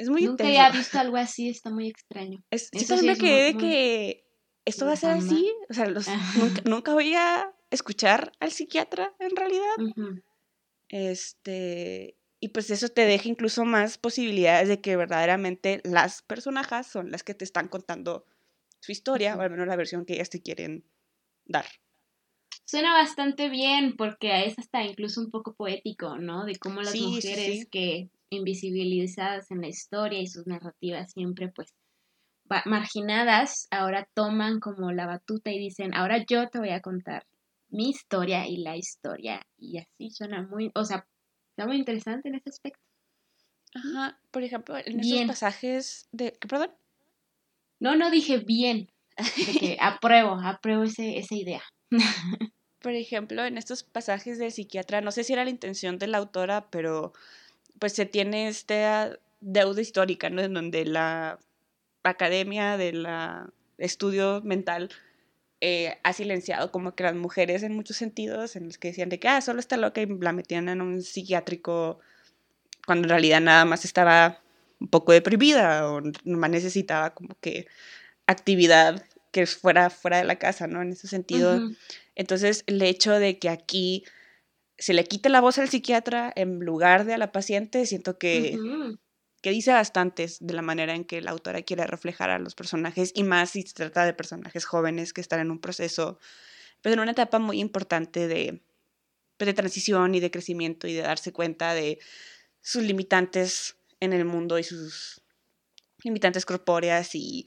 [0.00, 0.62] Es muy Nunca intenso.
[0.62, 2.42] había visto algo así, está muy extraño.
[2.50, 4.24] Es, también sí me quedé de muy- que
[4.64, 5.52] esto va a ser así.
[5.68, 9.74] O sea, los- nunca, nunca voy a escuchar al psiquiatra en realidad.
[10.88, 17.10] Este, y pues eso te deja incluso más posibilidades de que verdaderamente las personajes son
[17.10, 18.24] las que te están contando
[18.80, 20.82] su historia, o al menos la versión que ellas te quieren
[21.44, 21.66] dar.
[22.64, 26.46] Suena bastante bien porque es hasta incluso un poco poético, ¿no?
[26.46, 27.68] De cómo las Sí, sí, mujeres sí.
[27.70, 31.74] que invisibilizadas en la historia y sus narrativas siempre pues
[32.64, 37.24] marginadas, ahora toman como la batuta y dicen, ahora yo te voy a contar
[37.68, 39.46] mi historia y la historia.
[39.56, 41.06] Y así suena muy, o sea,
[41.50, 42.80] está muy interesante en ese aspecto.
[43.74, 45.28] Ajá, por ejemplo, en esos Bien.
[45.28, 46.32] pasajes de...
[46.32, 46.72] ¿qué, Perdón.
[47.78, 51.62] No, no dije bien, de que apruebo, apruebo ese, esa idea.
[52.80, 56.16] Por ejemplo, en estos pasajes del psiquiatra, no sé si era la intención de la
[56.16, 57.12] autora, pero
[57.80, 60.42] pues se tiene esta deuda histórica, ¿no?
[60.42, 61.40] En donde la
[62.04, 64.90] academia de la estudio mental
[65.62, 69.18] eh, ha silenciado como que las mujeres en muchos sentidos, en los que decían de
[69.18, 71.98] que, ah, solo está loca y la metían en un psiquiátrico
[72.86, 74.40] cuando en realidad nada más estaba
[74.78, 77.66] un poco deprimida o nomás necesitaba como que
[78.26, 80.82] actividad que fuera fuera de la casa, ¿no?
[80.82, 81.60] En ese sentido.
[82.14, 84.04] Entonces, el hecho de que aquí
[84.80, 88.58] se le quite la voz al psiquiatra en lugar de a la paciente, siento que,
[89.42, 93.12] que dice bastantes de la manera en que la autora quiere reflejar a los personajes
[93.14, 96.18] y más si se trata de personajes jóvenes que están en un proceso,
[96.80, 98.62] pues en una etapa muy importante de,
[99.36, 101.98] pues, de transición y de crecimiento y de darse cuenta de
[102.62, 105.20] sus limitantes en el mundo y sus
[106.02, 107.46] limitantes corpóreas y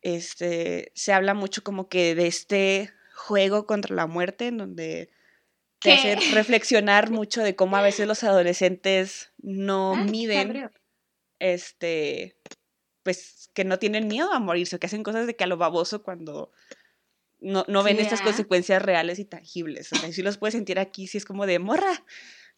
[0.00, 5.10] este se habla mucho como que de este juego contra la muerte en donde
[5.82, 10.64] te hace reflexionar mucho de cómo a veces los adolescentes no Ah, miden
[11.40, 12.38] este
[13.04, 15.56] pues que no tienen miedo a morirse o que hacen cosas de que a lo
[15.58, 16.52] baboso cuando
[17.40, 18.24] no, no ven estas Ya.
[18.24, 19.92] consecuencias reales y tangibles.
[19.92, 22.04] O sea, si los puedes sentir aquí, si es como de morra.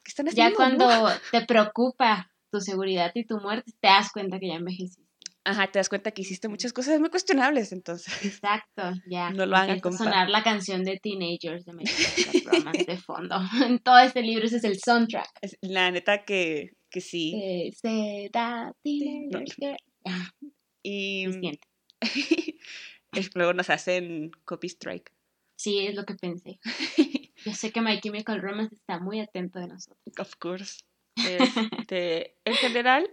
[0.04, 0.56] ¿Qué están Ya haciendo?
[0.56, 5.09] cuando no?" te preocupa tu seguridad y tu muerte, te das cuenta que ya envejeciste.
[5.44, 8.12] Ajá, te das cuenta que hiciste muchas cosas muy cuestionables, entonces.
[8.24, 9.30] Exacto, ya.
[9.30, 9.98] No lo hagan, compa.
[9.98, 13.36] sonar la canción de Teenagers de My Chemical Romance de fondo.
[13.66, 15.28] En todo este libro ese es el soundtrack.
[15.62, 17.34] La neta que, que sí.
[17.42, 19.56] Eh, se da Teenagers.
[20.04, 20.30] Ah,
[20.82, 21.26] Y
[23.12, 25.10] es- luego nos hacen copy strike.
[25.56, 26.58] Sí, es lo que pensé.
[27.44, 29.98] Yo sé que My Chemical Romance está muy atento de nosotros.
[30.18, 30.80] Of course.
[31.16, 33.10] Este, en general,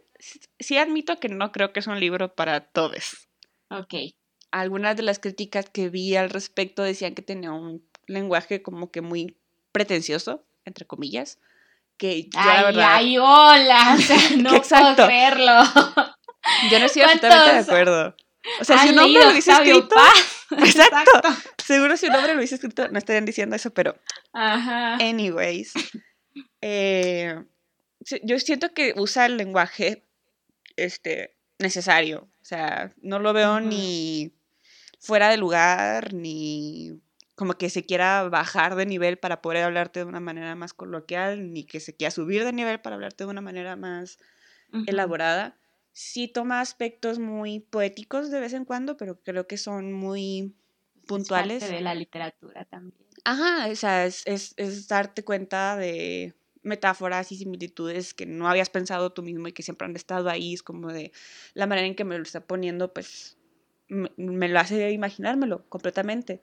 [0.60, 3.28] sí admito que no creo que es un libro para todos.
[3.70, 3.94] Ok.
[4.52, 9.02] Algunas de las críticas que vi al respecto decían que tenía un lenguaje como que
[9.02, 9.38] muy
[9.72, 11.40] pretencioso, entre comillas,
[11.98, 13.96] que yo ay, la verdad, ay, hola.
[13.98, 14.96] O sea, no Exacto.
[14.96, 15.64] puedo creerlo.
[16.72, 18.16] yo no estoy absolutamente de ¿Cuántos acuerdo.
[18.62, 20.46] O sea, si ¿Han un hombre lo hubiese escrito, Paz?
[20.52, 21.22] exacto,
[21.58, 23.98] seguro si un hombre lo hubiese escrito, no estarían diciendo eso, pero
[24.32, 24.96] Ajá.
[24.96, 25.74] Anyways,
[26.62, 27.44] eh,
[28.24, 30.07] yo siento que usa el lenguaje
[30.78, 32.30] este, necesario.
[32.42, 34.34] O sea, no lo veo ni
[35.00, 37.02] fuera de lugar, ni
[37.36, 41.54] como que se quiera bajar de nivel para poder hablarte de una manera más coloquial,
[41.54, 44.18] ni que se quiera subir de nivel para hablarte de una manera más
[44.88, 45.58] elaborada.
[45.94, 50.56] Sí toma aspectos muy poéticos de vez en cuando, pero creo que son muy
[50.96, 51.60] Es puntuales.
[51.64, 52.98] parte de la literatura también.
[53.24, 58.70] Ajá, o sea, es, es, es darte cuenta de metáforas y similitudes que no habías
[58.70, 60.54] pensado tú mismo y que siempre han estado ahí.
[60.54, 61.12] Es como de
[61.54, 63.38] la manera en que me lo está poniendo, pues
[63.88, 66.42] me, me lo hace imaginármelo completamente.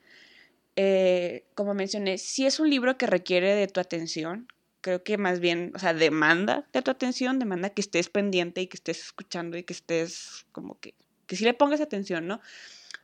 [0.77, 4.49] Eh, como mencioné, sí es un libro que requiere de tu atención,
[4.81, 8.67] creo que más bien, o sea, demanda de tu atención, demanda que estés pendiente y
[8.67, 10.95] que estés escuchando y que estés como que,
[11.27, 12.41] que sí le pongas atención, ¿no?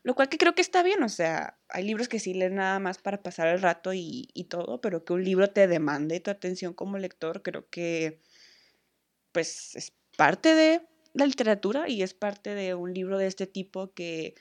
[0.02, 2.78] Lo cual que creo que está bien, o sea, hay libros que sí leen nada
[2.78, 6.30] más para pasar el rato y, y todo, pero que un libro te demande tu
[6.30, 8.20] atención como lector, creo que
[9.32, 10.82] pues es parte de
[11.12, 14.34] la literatura y es parte de un libro de este tipo que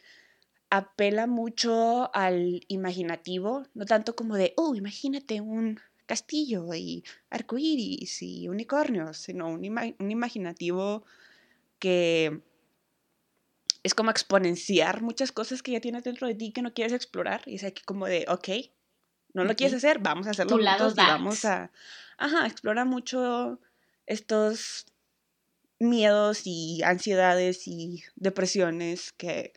[0.69, 8.48] apela mucho al imaginativo, no tanto como de, oh, imagínate un castillo y arcoíris y
[8.48, 11.04] unicornios, sino un, un imaginativo
[11.80, 12.41] que
[13.84, 17.42] es como exponenciar muchas cosas que ya tienes dentro de ti que no quieres explorar.
[17.46, 18.50] Y es aquí como de, ok,
[19.34, 21.72] no lo quieres hacer, vamos a hacerlo juntos y vamos a...
[22.18, 23.60] Ajá, explora mucho
[24.06, 24.88] estos
[25.80, 29.54] miedos y ansiedades y depresiones que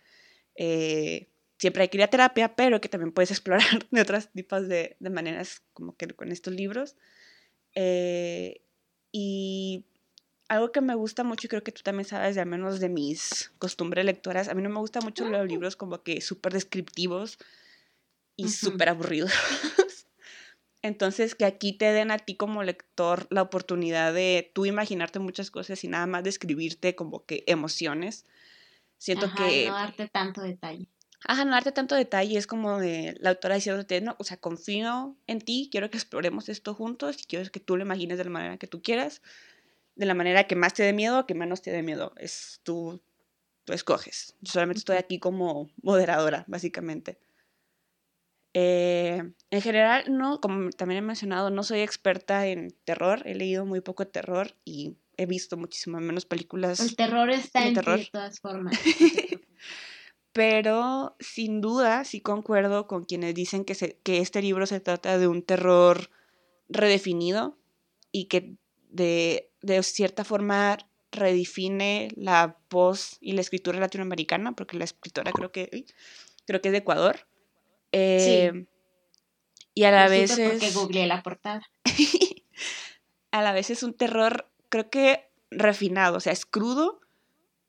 [0.55, 4.69] eh, siempre hay que ir a terapia, pero que también puedes explorar de otros tipos
[4.69, 6.97] de, de maneras como que con estos libros.
[7.75, 8.63] Eh,
[9.11, 9.87] y
[10.53, 12.91] algo que me gusta mucho y creo que tú también sabes, de al menos de
[12.91, 17.38] mis costumbres lectoras, a mí no me gusta mucho los libros como que súper descriptivos
[18.37, 19.33] y súper aburridos.
[20.83, 25.51] Entonces, que aquí te den a ti como lector la oportunidad de tú imaginarte muchas
[25.51, 28.27] cosas y nada más describirte como que emociones.
[28.99, 29.69] Siento que...
[29.69, 30.87] No darte tanto detalle.
[31.25, 32.37] Ajá, no darte tanto detalle.
[32.37, 36.51] Es como de la autora diciéndote, no, o sea, confío en ti, quiero que exploremos
[36.51, 39.23] esto juntos y quiero que tú lo imagines de la manera que tú quieras
[39.95, 42.13] de la manera que más te dé miedo o que menos te dé miedo.
[42.17, 43.03] Es tú,
[43.65, 44.37] tú escoges.
[44.41, 47.19] Yo solamente estoy aquí como moderadora, básicamente.
[48.55, 53.23] Eh, en general, no, como también he mencionado, no soy experta en terror.
[53.25, 56.81] He leído muy poco terror y he visto muchísimo menos películas.
[56.81, 58.79] El terror está en de todas formas.
[60.33, 65.19] Pero sin duda sí concuerdo con quienes dicen que, se, que este libro se trata
[65.19, 66.11] de un terror
[66.71, 67.59] redefinido
[68.11, 68.57] y que
[68.89, 70.79] de, de cierta forma
[71.11, 75.85] redefine la voz y la escritura latinoamericana, porque la escritora creo que,
[76.46, 77.27] creo que es de Ecuador.
[77.92, 78.66] Eh,
[79.75, 80.51] y a la vez es...
[80.51, 81.62] Porque googleé la portada.
[83.31, 87.01] a la vez es un terror, creo que refinado, o sea, es crudo,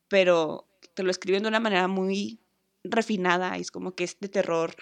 [0.07, 2.39] pero te lo escriben de una manera muy
[2.83, 4.75] refinada, es como que es de terror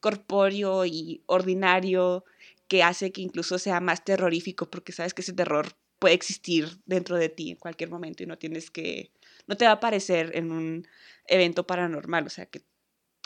[0.00, 2.24] corpóreo y ordinario
[2.68, 7.16] que hace que incluso sea más terrorífico porque sabes que ese terror puede existir dentro
[7.16, 9.10] de ti en cualquier momento y no tienes que,
[9.46, 10.86] no te va a aparecer en un
[11.26, 12.62] evento paranormal, o sea que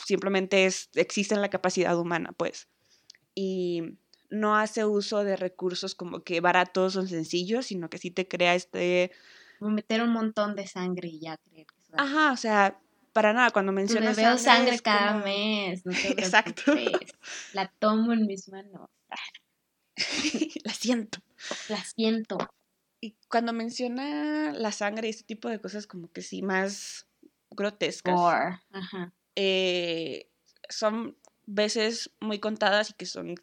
[0.03, 2.67] simplemente es, existe en la capacidad humana, pues.
[3.35, 3.97] Y
[4.29, 8.55] no hace uso de recursos como que baratos o sencillos, sino que sí te crea
[8.55, 9.11] este...
[9.59, 12.81] Meter un montón de sangre y ya creer que Ajá, o sea,
[13.13, 16.73] para nada, cuando mencionas Me veo sangre, cada mes, no Exacto.
[17.53, 18.89] La tomo en mis manos.
[20.65, 21.19] la siento.
[21.69, 22.37] La siento.
[23.03, 27.05] Y cuando menciona la sangre y este tipo de cosas como que sí más
[27.51, 28.17] grotescas,
[29.35, 30.29] eh,
[30.69, 33.35] son veces muy contadas y que son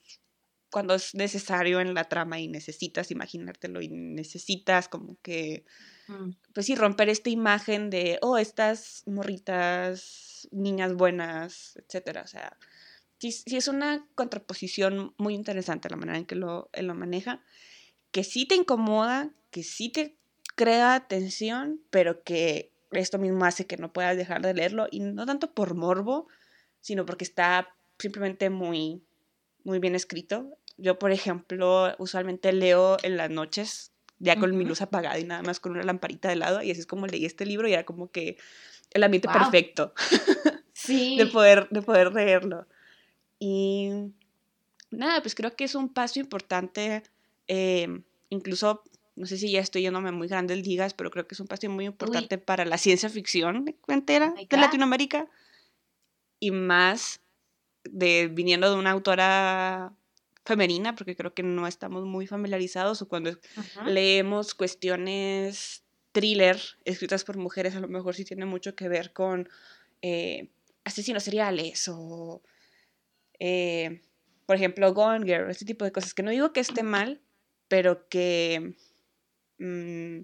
[0.70, 5.66] cuando es necesario en la trama y necesitas imaginártelo y necesitas como que,
[6.08, 6.30] mm.
[6.54, 12.22] pues sí, romper esta imagen de, oh, estas morritas, niñas buenas, etcétera.
[12.22, 12.56] O sea,
[13.18, 17.42] sí, sí, es una contraposición muy interesante la manera en que lo, él lo maneja,
[18.12, 20.16] que sí te incomoda, que sí te
[20.54, 25.26] crea tensión, pero que esto mismo hace que no puedas dejar de leerlo y no
[25.26, 26.28] tanto por morbo,
[26.80, 29.02] sino porque está simplemente muy,
[29.64, 30.58] muy bien escrito.
[30.76, 35.42] Yo, por ejemplo, usualmente leo en las noches, ya con mi luz apagada y nada
[35.42, 37.84] más con una lamparita de lado, y así es como leí este libro y era
[37.84, 38.36] como que
[38.92, 39.94] el ambiente perfecto
[40.72, 41.16] sí.
[41.16, 42.66] de, poder, de poder leerlo.
[43.38, 43.90] Y
[44.90, 47.02] nada, pues creo que es un paso importante,
[47.52, 47.88] eh,
[48.28, 48.84] incluso
[49.16, 51.48] no sé si ya estoy yéndome muy grande el digas, pero creo que es un
[51.48, 55.28] paso muy importante para la ciencia ficción entera de Latinoamérica.
[56.38, 57.20] Y más
[57.84, 59.92] de viniendo de una autora
[60.46, 63.36] femenina, porque creo que no estamos muy familiarizados o cuando
[63.84, 65.82] leemos cuestiones
[66.12, 69.48] thriller escritas por mujeres, a lo mejor sí tiene mucho que ver con
[70.02, 70.48] eh,
[70.84, 72.42] asesinos seriales o,
[73.38, 74.00] eh,
[74.46, 77.20] por ejemplo, Gone Girl, este tipo de cosas, que no digo que esté mal,
[77.70, 78.74] pero que
[79.60, 80.22] Mm,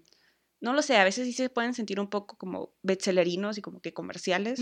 [0.62, 3.80] no lo sé, a veces sí se pueden sentir un poco como bestsellerinos y como
[3.80, 4.60] que comerciales.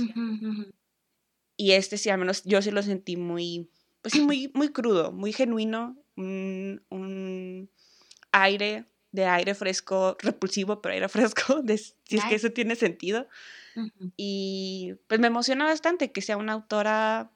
[1.57, 3.71] Y este sí, al menos yo sí lo sentí muy,
[4.03, 7.71] pues sí, muy, muy crudo, muy genuino, un,
[8.33, 13.29] aire de aire fresco, repulsivo, pero aire fresco, si es que eso tiene sentido.
[14.17, 17.33] Y pues me emociona bastante que sea una autora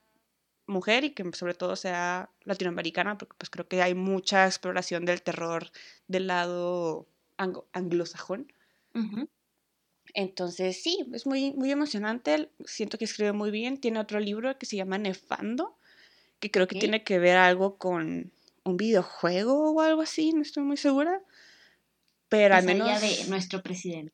[0.68, 5.22] mujer y que sobre todo sea latinoamericana, porque pues creo que hay mucha exploración del
[5.22, 5.70] terror
[6.06, 7.08] del lado
[7.72, 8.52] anglosajón.
[10.14, 12.50] Entonces, sí, es muy, muy emocionante.
[12.64, 13.78] Siento que escribe muy bien.
[13.78, 15.76] Tiene otro libro que se llama Nefando,
[16.40, 18.32] que creo que tiene que ver algo con
[18.64, 21.22] un videojuego o algo así, no estoy muy segura.
[22.28, 23.00] Pero al menos.
[23.00, 24.12] de nuestro presidente.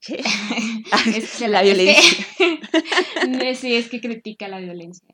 [0.00, 0.22] ¿Qué?
[1.16, 2.26] es la violencia.
[3.54, 5.08] sí, es que critica la violencia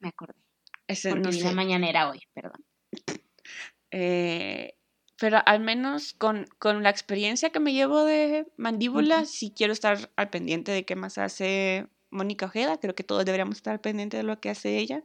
[0.00, 0.40] Me acordé.
[0.86, 2.64] Es, Porque no mañana era hoy, perdón.
[3.90, 4.74] Eh,
[5.18, 10.28] pero al menos con, la experiencia que me llevo de mandíbula, sí quiero estar al
[10.28, 12.78] pendiente de qué más hace Mónica Ojeda.
[12.78, 15.04] Creo que todos deberíamos estar al pendiente de lo que hace ella.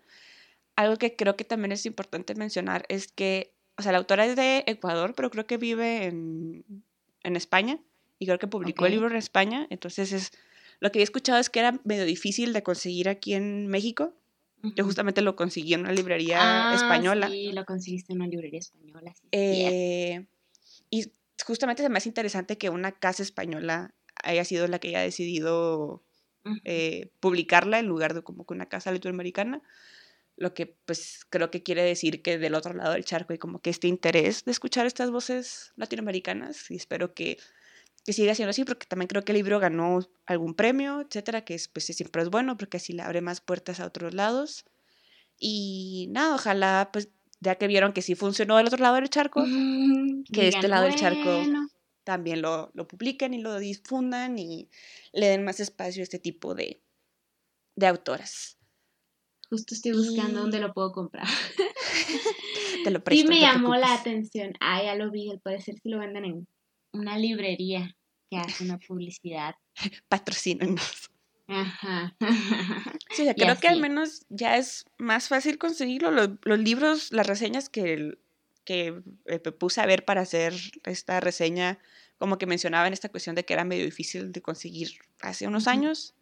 [0.76, 4.36] Algo que creo que también es importante mencionar es que, o sea, la autora es
[4.36, 6.66] de Ecuador, pero creo que vive en,
[7.24, 7.80] España
[8.20, 9.65] y creo que publicó el libro en España.
[9.70, 10.32] Entonces, es
[10.80, 14.13] lo que he escuchado es que era medio difícil de conseguir aquí en México.
[14.76, 17.30] Yo justamente lo conseguí en una librería ah, española.
[17.30, 19.15] Sí, lo conseguiste en una librería española.
[19.32, 20.26] Eh,
[20.89, 21.13] y
[21.45, 26.03] justamente es más interesante que una casa española haya sido la que haya decidido
[26.65, 29.61] eh, publicarla en lugar de como que una casa latinoamericana.
[30.36, 33.59] Lo que pues creo que quiere decir que del otro lado del charco hay como
[33.59, 37.38] que este interés de escuchar estas voces latinoamericanas y espero que
[38.10, 41.53] que siga siendo así, porque también creo que el libro ganó algún premio, etcétera, que
[41.53, 44.66] es, pues, siempre es bueno, porque así le abre más puertas a otros lados.
[45.38, 49.43] Y nada, ojalá, pues, ya que vieron que sí funcionó del otro lado del charco,
[49.45, 51.43] mm, que este lado del charco
[52.03, 54.72] también lo, lo, publiquen y lo difundan y
[55.14, 56.82] le den más espacio a este tipo de,
[57.76, 58.57] de autoras.
[59.51, 61.28] Justo estoy buscando dónde lo puedo comprar.
[62.84, 63.22] te lo presto.
[63.22, 64.53] Sí me llamó la atención.
[64.60, 66.47] Ah, ya lo vi, al parecer si lo venden en
[66.91, 67.95] una librería
[68.30, 69.56] que hace una publicidad.
[70.10, 71.10] Patrocínenos.
[71.48, 72.16] Ajá.
[73.12, 76.12] Sí, creo que al menos ya es más fácil conseguirlo.
[76.12, 78.18] Los, libros, las reseñas que,
[78.64, 80.54] que eh, puse a ver para hacer
[80.86, 81.80] esta reseña,
[82.18, 85.68] como que mencionaba en esta cuestión de que era medio difícil de conseguir hace unos
[85.68, 86.14] años.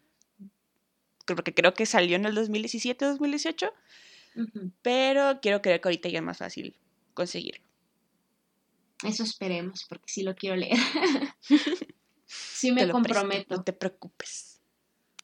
[1.26, 3.72] Porque creo que salió en el 2017, 2018.
[4.82, 6.74] Pero quiero creer que ahorita ya es más fácil
[7.12, 7.62] conseguirlo.
[9.04, 10.78] Eso esperemos, porque sí lo quiero leer.
[12.58, 13.56] sí me comprometo.
[13.56, 14.60] no te preocupes.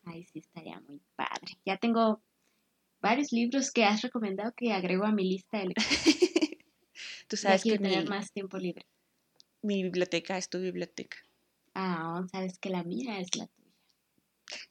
[0.05, 1.59] Ay, sí, estaría muy padre.
[1.64, 2.22] Ya tengo
[3.01, 5.89] varios libros que has recomendado que agrego a mi lista de lectura.
[7.28, 8.87] Tú sabes que tener más tiempo libre.
[9.62, 11.16] Mi biblioteca es tu biblioteca.
[11.74, 13.64] Ah, sabes que la mía es la tuya.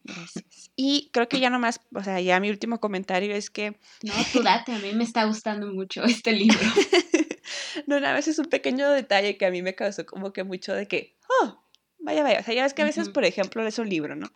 [0.04, 0.72] Gracias.
[0.76, 3.80] Y creo que ya nomás, o sea, ya mi último comentario es que...
[4.04, 6.60] No, tú date, a mí me está gustando mucho este libro.
[7.88, 10.74] no, a veces es un pequeño detalle que a mí me causó como que mucho
[10.74, 11.23] de que, oh,
[12.04, 12.40] vaya, vaya.
[12.40, 14.32] O sea, ya ves que a veces, por ejemplo, lees un libro, ¿no?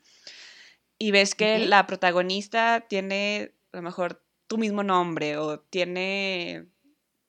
[0.98, 6.66] Y ves que la protagonista tiene a lo mejor tu mismo nombre o tiene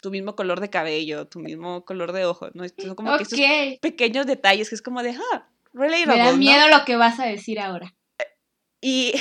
[0.00, 2.64] tu mismo color de cabello, tu mismo color de ojos, ¿no?
[2.68, 6.68] Son como que esos pequeños detalles que es como de, ah, relatable, Me da miedo
[6.68, 7.94] lo que vas a decir ahora.
[8.80, 9.12] Y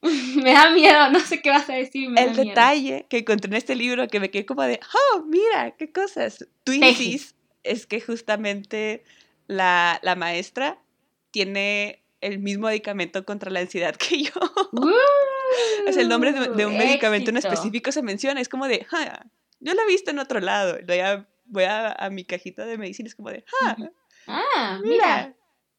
[0.42, 2.08] me da miedo, no sé qué vas a decir.
[2.16, 4.80] el detalle que encontré en este libro que me quedé como de,
[5.14, 6.48] oh, mira, qué cosas.
[6.64, 9.04] Twinsies es que justamente
[9.46, 10.78] la, maestra
[11.30, 14.32] tiene el mismo medicamento contra la ansiedad que yo.
[15.86, 18.40] es el nombre de, un medicamento en específico se menciona.
[18.40, 19.26] Es como de, ah,
[19.60, 20.78] yo lo he visto en otro lado.
[21.48, 23.76] Voy a, a, mi cajita de medicina, es como de, ah,
[24.26, 25.34] ah mira,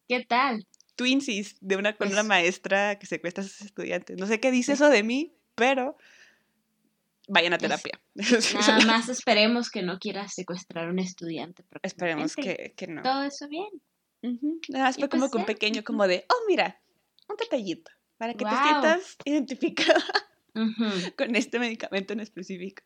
[0.08, 0.66] ¿qué tal?
[0.98, 4.18] twinsies de una con una pues maestra que secuestra a sus estudiantes.
[4.18, 5.98] No sé qué dice eso de mí, pero
[7.28, 8.00] vayan a terapia.
[8.56, 11.64] nada más esperemos que no quieras secuestrar a un estudiante.
[11.84, 13.04] Esperemos que, no.
[13.04, 13.70] Todo eso bien.
[14.70, 16.82] Nada más fue como que un pequeño como de, oh, mira,
[17.30, 20.04] un detallito, para que te sientas identificada
[21.18, 22.84] con este medicamento en específico.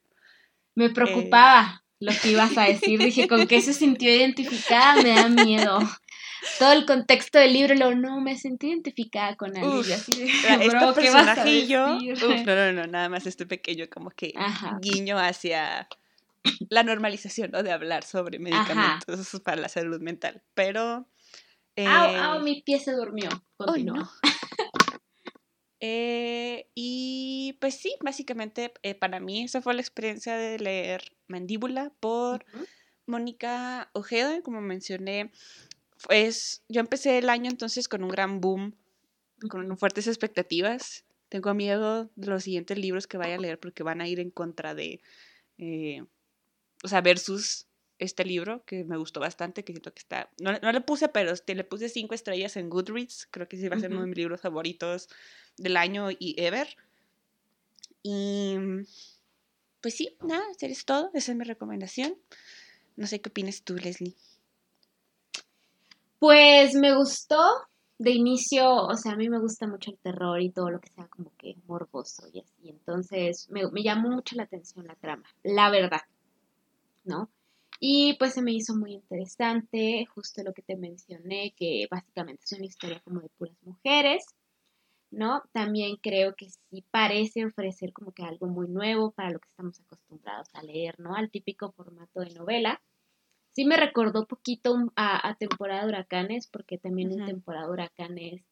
[0.75, 1.95] Me preocupaba eh.
[1.99, 2.99] lo que ibas a decir.
[2.99, 5.01] Dije, ¿con qué se sintió identificada?
[5.01, 5.79] Me da miedo
[6.59, 9.93] todo el contexto del libro, lo no, me sentí identificada con alguien.
[9.93, 11.99] así de, bro, ¿qué vas a no,
[12.45, 14.33] no, no, nada más este pequeño como que
[14.81, 15.87] guiño hacia
[16.69, 17.63] la normalización, ¿no?
[17.63, 20.41] De hablar sobre medicamentos para la salud mental.
[20.53, 21.07] Pero...
[21.75, 23.29] Eh, au, mi pie se durmió.
[23.57, 24.11] Continúa.
[25.83, 31.91] Eh, y pues sí, básicamente eh, para mí esa fue la experiencia de leer Mandíbula
[31.99, 32.45] por
[33.07, 35.31] Mónica Ojeda, como mencioné,
[36.08, 38.76] pues yo empecé el año entonces con un gran boom,
[39.49, 41.06] con fuertes expectativas.
[41.30, 44.32] Tengo miedo de los siguientes libros que vaya a leer porque van a ir en
[44.32, 45.02] contra de,
[45.58, 46.04] eh,
[46.84, 47.68] o sea, versus
[47.99, 51.64] este libro que me gustó bastante, que siento que está, no, le puse, pero le
[51.64, 54.41] puse cinco estrellas en Goodreads, creo que sí va a ser uno de mis libros
[54.41, 55.08] favoritos
[55.58, 56.76] del año y ever.
[58.02, 58.56] Y
[59.82, 61.12] pues sí, nada, eso es todo.
[61.14, 62.16] Esa es mi recomendación.
[62.95, 64.16] No sé qué opinas tú, Leslie.
[66.22, 67.36] Pues me gustó
[67.97, 70.91] de inicio, o sea, a mí me gusta mucho el terror y todo lo que
[70.91, 72.69] sea como que morboso y así.
[72.69, 76.01] Entonces me, me llamó mucho la atención la trama, la verdad,
[77.05, 77.32] ¿no?
[77.80, 82.51] Y pues se me hizo muy interesante, justo lo que te mencioné, que básicamente es
[82.51, 84.24] una historia como de puras mujeres,
[85.09, 85.41] ¿no?
[85.53, 89.80] También creo que sí parece ofrecer como que algo muy nuevo para lo que estamos
[89.80, 91.15] acostumbrados a leer, ¿no?
[91.15, 92.80] Al típico formato de novela.
[93.54, 98.43] Sí me recordó poquito a, temporada de huracanes, porque también en temporada de huracanes,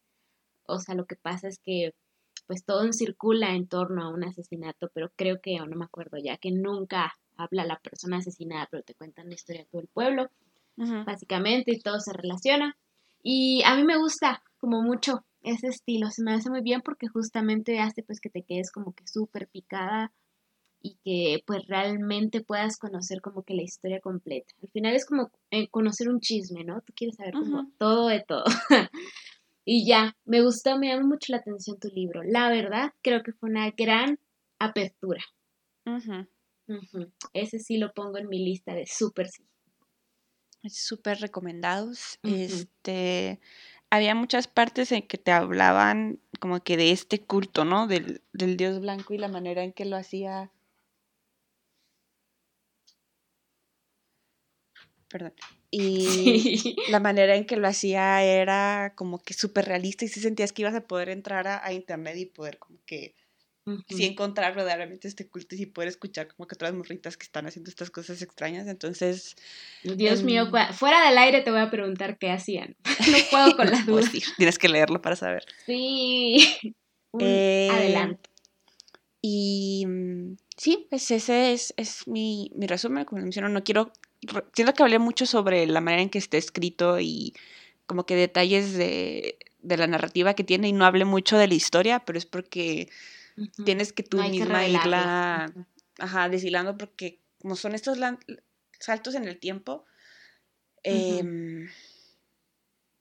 [0.66, 1.94] o sea, lo que pasa es que
[2.48, 6.18] pues todo circula en torno a un asesinato, pero creo que, o no me acuerdo
[6.18, 9.88] ya, que nunca habla la persona asesinada, pero te cuentan la historia de todo el
[9.88, 10.30] pueblo,
[10.76, 12.76] básicamente, y todo se relaciona.
[13.22, 17.08] Y a mí me gusta como mucho ese estilo, se me hace muy bien porque
[17.08, 20.12] justamente hace pues que te quedes como que súper picada
[20.82, 24.54] y que pues realmente puedas conocer como que la historia completa.
[24.62, 26.82] Al final es como eh, conocer un chisme, ¿no?
[26.82, 28.46] Tú quieres saber como todo de todo.
[29.66, 32.24] y ya, me gustó, me llamó mucho la atención tu libro.
[32.24, 34.20] La verdad, creo que fue una gran
[34.60, 35.24] apertura.
[37.34, 39.44] Ese sí lo pongo en mi lista de súper sí.
[40.68, 42.20] Súper recomendados.
[42.24, 43.40] Este,
[43.90, 47.88] había muchas partes en que te hablaban como que de este culto, ¿no?
[47.88, 50.52] Del, del dios blanco y la manera en que lo hacía.
[55.10, 55.34] Perdón.
[55.72, 60.52] Y la manera en que lo hacía era como que súper realista y si sentías
[60.52, 63.14] que ibas a poder entrar a, a internet y poder como que
[63.88, 67.70] sí encontrar verdaderamente este culto y poder escuchar como que otras morritas que están haciendo
[67.70, 68.68] estas cosas extrañas.
[68.68, 69.36] Entonces.
[69.84, 72.76] Dios mío, em, fuera del aire te voy a preguntar qué hacían.
[73.12, 74.12] no puedo con las dudas.
[74.38, 75.46] tienes que leerlo para saber.
[75.66, 76.74] Sí.
[77.20, 78.30] Eh, adelante.
[79.22, 83.06] Y mm, sí, pues ese es, es mi, mi resumen.
[83.06, 83.92] Como menciono, no quiero.
[84.54, 87.34] Siento que hablé mucho sobre la manera en que está escrito y
[87.86, 91.54] como que detalles de, de la narrativa que tiene y no hablé mucho de la
[91.54, 92.90] historia, pero es porque
[93.66, 95.54] Tienes que tú misma irla
[95.98, 97.98] ajá, deshilando porque como son estos
[98.80, 99.86] saltos en el tiempo,
[100.84, 101.70] em,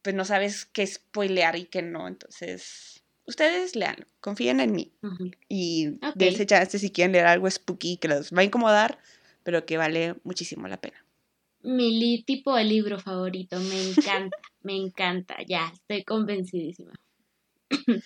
[0.02, 2.06] pues no sabes qué spoilear y qué no.
[2.06, 4.92] Entonces, ustedes lean, confíen en mí.
[5.48, 6.12] Y okay.
[6.14, 8.98] dense chance si quieren leer algo spooky que los va a incomodar,
[9.42, 11.04] pero que vale muchísimo la pena.
[11.68, 16.92] Mi tipo de libro favorito, me encanta, me encanta, ya, estoy convencidísima.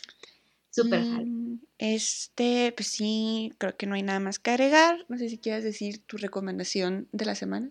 [0.71, 5.05] Súper mm, Este, pues sí, creo que no hay nada más que agregar.
[5.09, 7.71] No sé si quieres decir tu recomendación de la semana.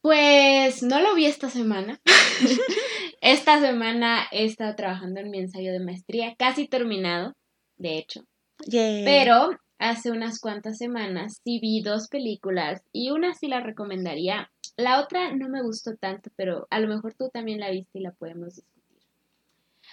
[0.00, 2.00] Pues no lo vi esta semana.
[3.20, 7.32] esta semana he estado trabajando en mi ensayo de maestría, casi terminado,
[7.78, 8.20] de hecho.
[9.04, 14.50] Pero hace unas cuantas semanas sí vi dos películas y una sí la recomendaría.
[14.78, 18.02] La otra no me gustó tanto, pero a lo mejor tú también la viste y
[18.02, 19.02] la podemos discutir.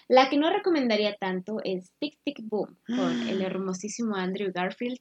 [0.08, 5.00] La que no recomendaría tanto es Tic Tic Boom con el hermosísimo Andrew Garfield.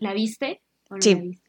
[0.00, 0.60] ¿La viste
[0.90, 1.14] o no sí.
[1.14, 1.43] la viste?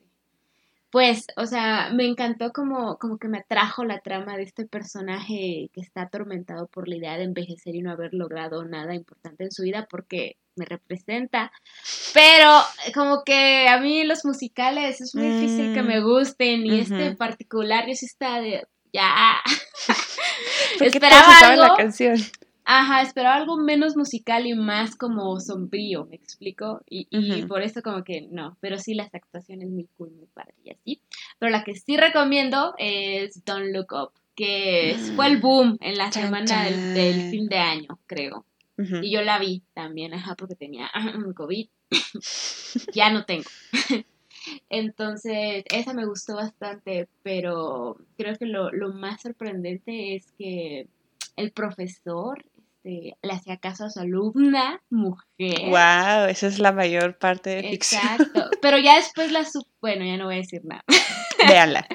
[0.96, 5.70] Pues, o sea, me encantó como, como que me atrajo la trama de este personaje
[5.74, 9.52] que está atormentado por la idea de envejecer y no haber logrado nada importante en
[9.52, 11.52] su vida porque me representa.
[12.14, 12.50] Pero
[12.94, 17.08] como que a mí los musicales es muy difícil que me mm, gusten y este
[17.08, 19.42] en particular yo sí está de ya.
[20.80, 21.62] Esperaba algo.
[21.62, 22.16] la canción?
[22.68, 26.82] Ajá, esperaba algo menos musical y más como sombrío, ¿me explico?
[26.90, 27.06] Y,
[27.46, 31.02] por eso como que no, pero sí las actuaciones muy cool, muy padre y así.
[31.38, 36.12] Pero la que sí recomiendo es Don't Look Up, que fue el boom en la
[36.12, 38.46] semana del, fin de año, creo.
[38.78, 40.90] Y yo la vi también, ajá, porque tenía
[41.36, 41.68] COVID.
[42.94, 43.50] ya no tengo.
[44.70, 50.88] Entonces, esa me gustó bastante, pero creo que lo, lo más sorprendente es que
[51.36, 52.44] el profesor
[52.86, 55.70] este, le hacía caso a su alumna, mujer.
[55.70, 58.02] Wow, esa es la mayor parte de ficción.
[58.04, 58.50] Exacto.
[58.62, 59.66] Pero ya después la sub...
[59.82, 60.84] bueno, ya no voy a decir nada.
[61.48, 61.88] Véanla.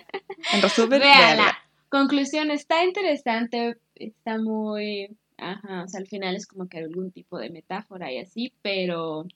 [0.53, 1.59] En resumen, véanla.
[1.89, 7.37] Conclusión, está interesante, está muy, ajá, o sea, al final es como que algún tipo
[7.39, 9.27] de metáfora y así, pero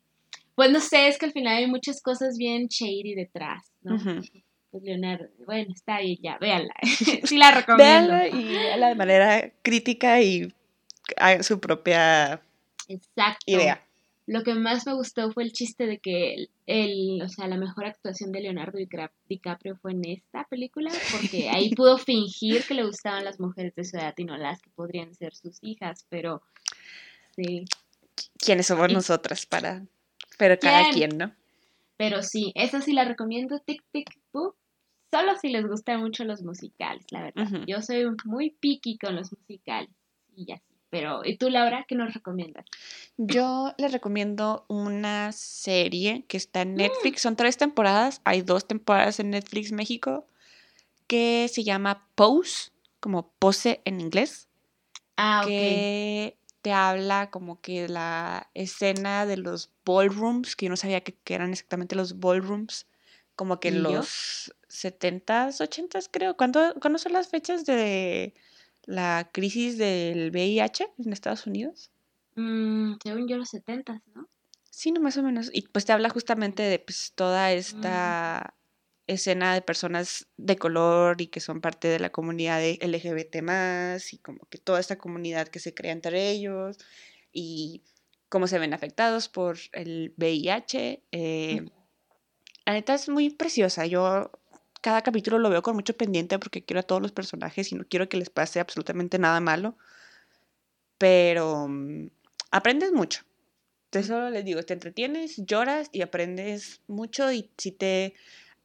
[0.54, 3.96] pues no sé, es que al final hay muchas cosas bien shady detrás, ¿no?
[4.70, 6.74] Pues Leonardo, bueno, está ahí ya, véanla.
[7.24, 8.12] sí la recomiendo.
[8.12, 10.52] Véanla y véanla de manera crítica y
[11.42, 12.40] su propia
[13.46, 13.84] idea.
[14.26, 17.84] Lo que más me gustó fue el chiste de que el, o sea, la mejor
[17.84, 18.78] actuación de Leonardo
[19.28, 23.84] DiCaprio fue en esta película, porque ahí pudo fingir que le gustaban las mujeres de
[23.84, 26.42] su edad y no las que podrían ser sus hijas, pero
[27.36, 27.66] sí.
[28.38, 29.84] ¿Quiénes somos nosotras para
[30.38, 31.32] Pero cada quien, ¿no?
[31.98, 34.56] Pero sí, esa sí la recomiendo, Tic Tic Book.
[35.12, 37.46] Solo si les gustan mucho los musicales, la verdad.
[37.66, 39.90] Yo soy muy picky con los musicales
[40.34, 40.60] y ya
[40.94, 42.66] Pero, ¿y tú, Laura, qué nos recomiendas?
[43.16, 46.76] Yo les recomiendo una serie que está en mm.
[46.76, 47.20] Netflix.
[47.22, 48.20] Son tres temporadas.
[48.22, 50.28] Hay dos temporadas en Netflix México
[51.08, 52.70] que se llama Pose,
[53.00, 54.46] como pose en inglés.
[55.16, 55.48] Ah, ok.
[55.48, 61.16] Que te habla como que la escena de los ballrooms, que yo no sabía que,
[61.26, 62.86] eran exactamente los ballrooms,
[63.34, 66.36] como que en los 70s, 80s creo.
[66.36, 68.32] ¿Cuándo, ¿Cuándo son las fechas de
[68.86, 71.90] la crisis del VIH en Estados Unidos?
[72.36, 74.28] Mm, según yo los 70s, ¿no?
[74.70, 75.50] Sí, no, más o menos.
[75.52, 78.54] Y pues te habla justamente de pues, toda esta
[79.06, 84.18] escena de personas de color y que son parte de la comunidad LGBT más y
[84.18, 86.78] como que toda esta comunidad que se crea entre ellos
[87.32, 87.82] y
[88.28, 91.02] cómo se ven afectados por el VIH.
[91.12, 91.66] Eh,
[92.66, 93.86] la neta es muy preciosa.
[93.86, 94.32] Yo
[94.84, 97.86] cada capítulo lo veo con mucho pendiente porque quiero a todos los personajes y no
[97.88, 99.78] quiero que les pase absolutamente nada malo.
[100.98, 102.08] Pero mm,
[102.50, 103.22] aprendes mucho.
[103.86, 108.12] Entonces solo les digo, te entretienes, lloras y aprendes mucho y si te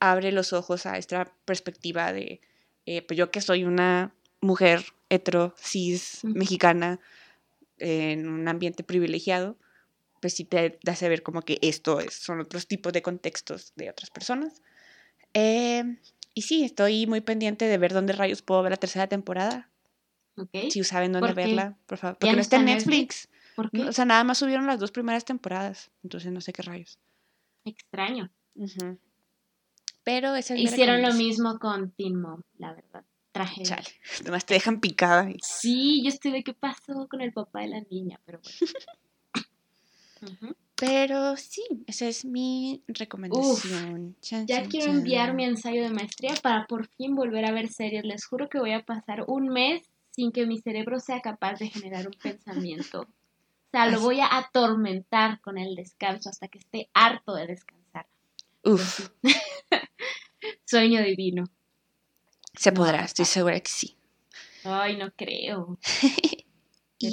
[0.01, 2.41] abre los ojos a esta perspectiva de,
[2.85, 6.99] eh, pues yo que soy una mujer hetero, cis, mexicana,
[7.77, 9.55] en un ambiente privilegiado,
[10.19, 13.89] pues sí te a ver como que esto es, son otros tipos de contextos de
[13.89, 14.61] otras personas.
[15.33, 15.97] Eh,
[16.33, 19.69] y sí, estoy muy pendiente de ver dónde rayos puedo ver la tercera temporada.
[20.35, 20.71] Okay.
[20.71, 22.17] Si saben dónde verla, por favor.
[22.17, 23.27] Porque no está en Netflix.
[23.55, 23.83] ¿Por qué?
[23.83, 25.91] O sea, nada más subieron las dos primeras temporadas.
[26.03, 26.97] Entonces no sé qué rayos.
[27.65, 28.31] Extraño.
[30.03, 33.03] Pero esa Hicieron lo mismo con Teen Mom, la verdad.
[33.31, 33.63] Traje.
[33.63, 33.87] Chale.
[34.21, 35.29] Además te dejan picada.
[35.41, 38.57] Sí, yo estoy de qué pasó con el papá de la niña, pero bueno.
[40.79, 44.15] Pero sí, esa es mi recomendación.
[44.21, 48.05] ya quiero enviar mi ensayo de maestría para por fin volver a ver series.
[48.05, 51.69] Les juro que voy a pasar un mes sin que mi cerebro sea capaz de
[51.69, 53.01] generar un pensamiento.
[53.01, 58.07] O sea, lo voy a atormentar con el descanso hasta que esté harto de descansar.
[58.63, 59.09] Uf.
[60.65, 61.43] Sueño divino.
[62.53, 63.97] Se podrá, estoy segura que sí.
[64.63, 65.77] Ay, no creo.
[66.99, 67.11] y,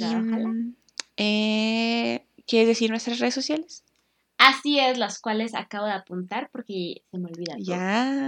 [1.17, 3.83] eh, ¿Quieres decir nuestras redes sociales?
[4.37, 7.55] Así es, las cuales acabo de apuntar porque se me olvida.
[7.59, 8.25] Ya.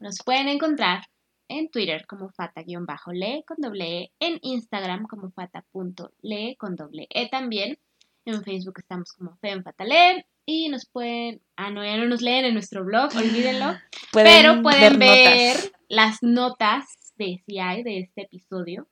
[0.00, 1.08] Nos pueden encontrar
[1.48, 7.78] en Twitter como fata-le con doble E, en Instagram como fata.le con doble E también.
[8.24, 12.54] En Facebook estamos como femfatale y nos pueden, ah no, ya no nos leen en
[12.54, 13.74] nuestro blog, olvídenlo,
[14.12, 15.56] pero pueden ver,
[15.88, 18.88] las notas de CI de este episodio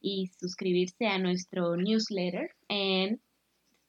[0.00, 3.20] y suscribirse a nuestro newsletter en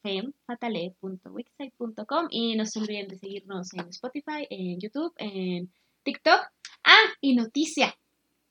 [0.01, 5.71] femfatale.wixsite.com y no se olviden de seguirnos en Spotify, en YouTube, en
[6.03, 6.41] TikTok.
[6.83, 7.95] Ah, y noticia.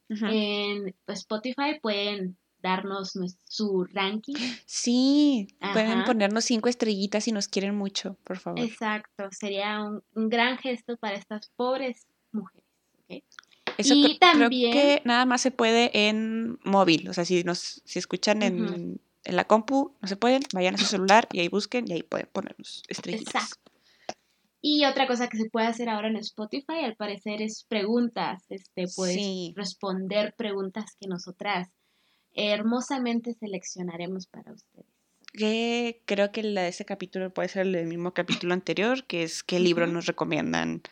[0.09, 3.12] En Spotify pueden darnos
[3.48, 4.34] su ranking.
[4.66, 8.61] Sí, pueden ponernos cinco estrellitas si nos quieren mucho, por favor.
[8.61, 12.64] Exacto, sería un, gran gesto para estas pobres mujeres.
[13.78, 14.72] Eso y también...
[14.72, 19.01] creo que nada más se puede en móvil, o sea, si nos si escuchan en
[19.24, 22.02] en la compu, no se pueden, vayan a su celular y ahí busquen y ahí
[22.02, 23.34] pueden ponernos estrellitas.
[23.34, 23.70] Exacto.
[24.62, 28.44] Y otra cosa que se puede hacer ahora en Spotify, al parecer, es preguntas.
[28.50, 31.68] Este, puedes responder preguntas que nosotras
[32.34, 34.86] hermosamente seleccionaremos para ustedes.
[35.32, 39.42] Que creo que la de ese capítulo puede ser el mismo capítulo anterior, que es
[39.42, 40.82] qué libro nos recomiendan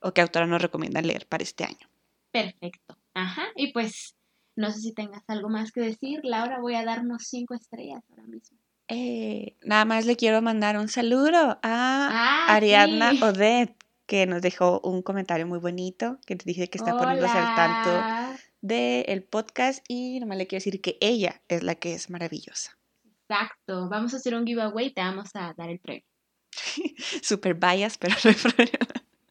[0.00, 1.88] o qué autora nos recomiendan leer para este año.
[2.30, 2.96] Perfecto.
[3.14, 3.46] Ajá.
[3.56, 4.14] Y pues
[4.56, 6.20] no sé si tengas algo más que decir.
[6.22, 8.58] Laura, voy a darnos cinco estrellas ahora mismo.
[8.88, 13.76] Eh, nada más le quiero mandar un saludo a ah, Ariadna Odette,
[14.06, 18.38] que nos dejó un comentario muy bonito, que te dice que está poniéndose al tanto
[18.60, 22.76] del podcast y nomás le quiero decir que ella es la que es maravillosa.
[23.22, 26.04] Exacto, vamos a hacer un giveaway y te vamos a dar el premio.
[27.22, 28.86] Super bias, pero no hay problema.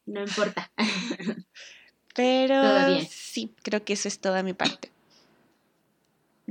[0.07, 0.71] No importa.
[2.15, 4.91] pero sí, creo que eso es toda mi parte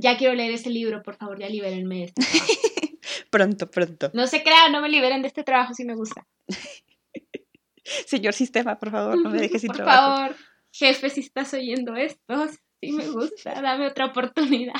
[0.01, 2.53] ya quiero leer ese libro, por favor, ya libérenme de este trabajo.
[3.29, 4.11] pronto, pronto.
[4.13, 6.27] No se crean, no me liberen de este trabajo si me gusta.
[7.83, 10.09] Señor sistema, por favor, no me dejes sin por trabajo.
[10.09, 10.35] Por favor,
[10.71, 12.47] jefe, si estás oyendo esto,
[12.81, 14.73] sí me gusta, dame otra oportunidad.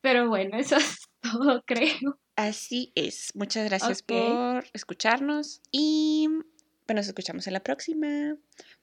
[0.00, 2.18] Pero bueno, eso es todo, creo.
[2.36, 3.32] Así es.
[3.34, 6.28] Muchas gracias por escucharnos y
[6.86, 8.36] pues, nos escuchamos en la próxima.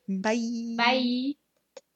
[0.06, 0.76] Bye.
[0.78, 1.47] Bye.